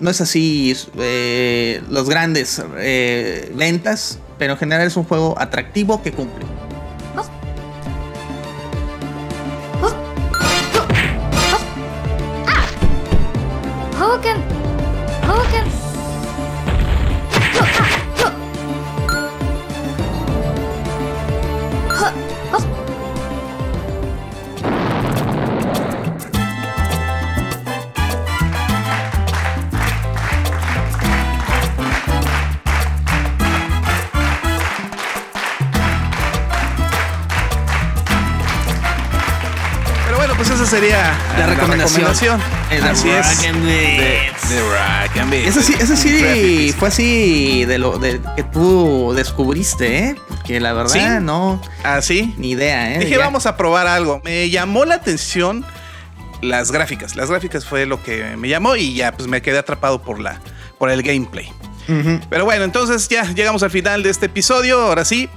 no 0.00 0.10
es 0.10 0.22
así 0.22 0.74
eh, 0.96 1.82
los 1.90 2.08
grandes 2.08 2.62
eh, 2.78 3.52
ventas, 3.54 4.18
pero 4.38 4.54
en 4.54 4.58
general 4.58 4.86
es 4.86 4.96
un 4.96 5.04
juego 5.04 5.34
atractivo 5.38 6.02
que 6.02 6.12
cumple. 6.12 6.46
Sería 40.72 41.12
La 41.38 41.46
recomendación. 41.48 42.06
recomendación. 42.06 42.40
Eh, 42.70 42.80
de 42.80 42.88
Así 42.88 43.10
es. 43.10 43.44
And 43.44 43.62
De, 43.62 44.30
Beats. 44.32 44.48
de 44.48 44.60
Rock 44.60 45.16
and 45.20 45.30
Beats. 45.30 45.48
Ese 45.48 45.62
sí, 45.62 45.74
ese 45.78 45.96
sí 45.98 46.74
fue 46.78 46.88
así 46.88 47.64
de 47.66 47.76
lo 47.76 47.98
de 47.98 48.22
que 48.36 48.42
tú 48.42 49.12
descubriste, 49.14 49.98
¿eh? 49.98 50.14
Porque 50.42 50.60
la 50.60 50.72
verdad 50.72 50.92
Sí. 50.92 51.00
no, 51.22 51.60
Así. 51.84 52.34
ni 52.36 52.50
idea, 52.50 52.94
¿eh? 52.94 52.98
Dije, 52.98 53.12
Ya. 53.12 53.18
vamos 53.18 53.46
a 53.46 53.56
probar 53.56 53.86
algo. 53.86 54.20
Me 54.24 54.50
llamó 54.50 54.84
la 54.84 54.96
atención 54.96 55.64
las 56.40 56.72
gráficas. 56.72 57.14
Las 57.14 57.30
gráficas 57.30 57.64
fue 57.64 57.86
lo 57.86 58.02
que 58.02 58.36
me 58.36 58.48
llamó 58.48 58.74
y 58.76 58.94
ya 58.94 59.12
pues 59.12 59.28
me 59.28 59.40
quedé 59.42 59.58
atrapado 59.58 60.02
por 60.02 60.18
la 60.20 60.40
por 60.78 60.90
el 60.90 61.02
gameplay. 61.02 61.52
Pero 62.30 62.44
bueno, 62.44 62.64
entonces 62.64 63.08
ya 63.08 63.24
llegamos 63.32 63.62
al 63.62 63.70
final 63.70 64.02
de 64.02 64.10
este 64.10 64.26
episodio. 64.26 64.80
Ahora 64.80 65.04
sí, 65.04 65.28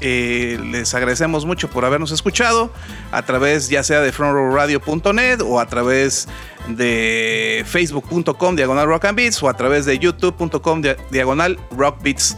eh, 0.00 0.58
les 0.70 0.94
agradecemos 0.94 1.44
mucho 1.46 1.68
por 1.70 1.84
habernos 1.84 2.10
escuchado 2.12 2.72
a 3.12 3.22
través 3.22 3.68
ya 3.68 3.82
sea 3.82 4.00
de 4.00 4.12
frontrowradio.net 4.12 5.40
o 5.42 5.58
a 5.60 5.66
través 5.66 6.28
de 6.68 7.64
facebook.com 7.66 8.56
diagonal 8.56 8.86
rock 8.86 9.04
and 9.06 9.16
beats 9.16 9.42
o 9.42 9.48
a 9.48 9.54
través 9.54 9.84
de 9.86 9.98
youtube.com 9.98 10.82
dia- 10.82 10.96
diagonal 11.10 11.58
rock 11.70 12.00
beats 12.02 12.36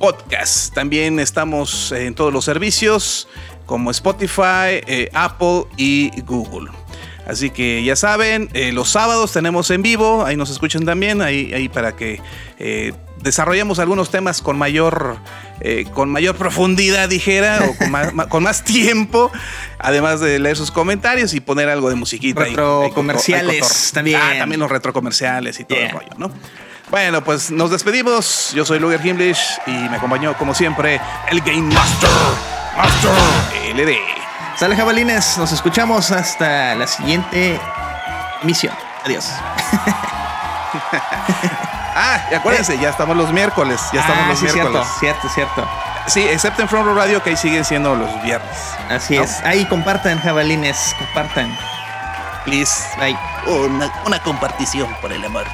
podcast. 0.00 0.74
También 0.74 1.20
estamos 1.20 1.92
en 1.92 2.14
todos 2.14 2.32
los 2.32 2.44
servicios 2.44 3.28
como 3.66 3.90
Spotify, 3.92 4.80
eh, 4.88 5.08
Apple 5.12 5.64
y 5.76 6.10
Google. 6.22 6.70
Así 7.26 7.50
que 7.50 7.84
ya 7.84 7.94
saben, 7.94 8.48
eh, 8.54 8.72
los 8.72 8.88
sábados 8.88 9.30
tenemos 9.32 9.70
en 9.70 9.82
vivo, 9.82 10.24
ahí 10.24 10.36
nos 10.36 10.50
escuchan 10.50 10.84
también, 10.84 11.22
ahí, 11.22 11.52
ahí 11.54 11.68
para 11.68 11.94
que 11.94 12.20
eh, 12.58 12.92
desarrollemos 13.22 13.78
algunos 13.78 14.10
temas 14.10 14.42
con 14.42 14.58
mayor, 14.58 15.18
eh, 15.60 15.84
con 15.92 16.10
mayor 16.10 16.34
profundidad, 16.34 17.08
dijera, 17.08 17.60
o 17.70 17.76
con 17.78 17.90
más, 17.92 18.12
ma- 18.14 18.28
con 18.28 18.42
más 18.42 18.64
tiempo, 18.64 19.30
además 19.78 20.18
de 20.18 20.40
leer 20.40 20.56
sus 20.56 20.72
comentarios 20.72 21.32
y 21.34 21.38
poner 21.40 21.68
algo 21.68 21.88
de 21.90 21.94
musiquita. 21.94 22.40
ahí- 22.42 22.48
ahí 22.48 22.56
cotor- 22.56 22.80
Retrocomerciales 22.82 23.86
ahí 23.86 23.92
también. 23.92 24.20
Ah, 24.20 24.32
también 24.38 24.58
los 24.60 24.70
retrocomerciales 24.70 25.60
y 25.60 25.64
todo 25.64 25.78
el 25.78 25.90
rollo, 25.90 26.10
¿no? 26.16 26.32
Bueno, 26.90 27.22
pues 27.22 27.50
nos 27.50 27.70
despedimos. 27.70 28.50
Yo 28.52 28.64
soy 28.64 28.78
Luger 28.80 29.04
Himlish 29.04 29.60
y 29.66 29.70
me 29.70 29.96
acompañó, 29.96 30.36
como 30.36 30.54
siempre, 30.54 31.00
el 31.28 31.40
Game 31.40 31.72
Master, 31.74 32.10
Master 32.76 33.10
LD. 33.76 33.96
Sale 34.58 34.76
jabalines, 34.76 35.38
nos 35.38 35.52
escuchamos 35.52 36.10
hasta 36.10 36.74
la 36.74 36.86
siguiente 36.86 37.58
emisión. 38.42 38.74
Adiós. 39.04 39.28
Ah, 41.92 42.20
y 42.30 42.34
acuérdense, 42.36 42.78
ya 42.78 42.90
estamos 42.90 43.16
los 43.16 43.32
miércoles. 43.32 43.80
Ya 43.92 44.00
estamos 44.00 44.22
Ah, 44.24 44.28
los 44.28 44.38
sí, 44.38 44.44
miércoles. 44.44 44.86
Cierto, 45.00 45.28
cierto, 45.28 45.54
cierto. 45.64 45.68
Sí, 46.06 46.20
excepto 46.22 46.62
en 46.62 46.68
Front 46.68 46.86
Row 46.86 46.94
Radio, 46.94 47.20
que 47.22 47.30
ahí 47.30 47.36
siguen 47.36 47.64
siendo 47.64 47.96
los 47.96 48.22
viernes. 48.22 48.56
Así 48.88 49.16
¿No? 49.18 49.24
es. 49.24 49.40
Ahí 49.44 49.64
compartan, 49.66 50.20
jabalines, 50.20 50.94
compartan. 50.98 51.54
Please. 52.44 52.84
Bye. 52.98 53.18
Una, 53.46 53.92
una 54.06 54.20
compartición 54.20 54.88
por 55.02 55.12
el 55.12 55.22
amor. 55.24 55.44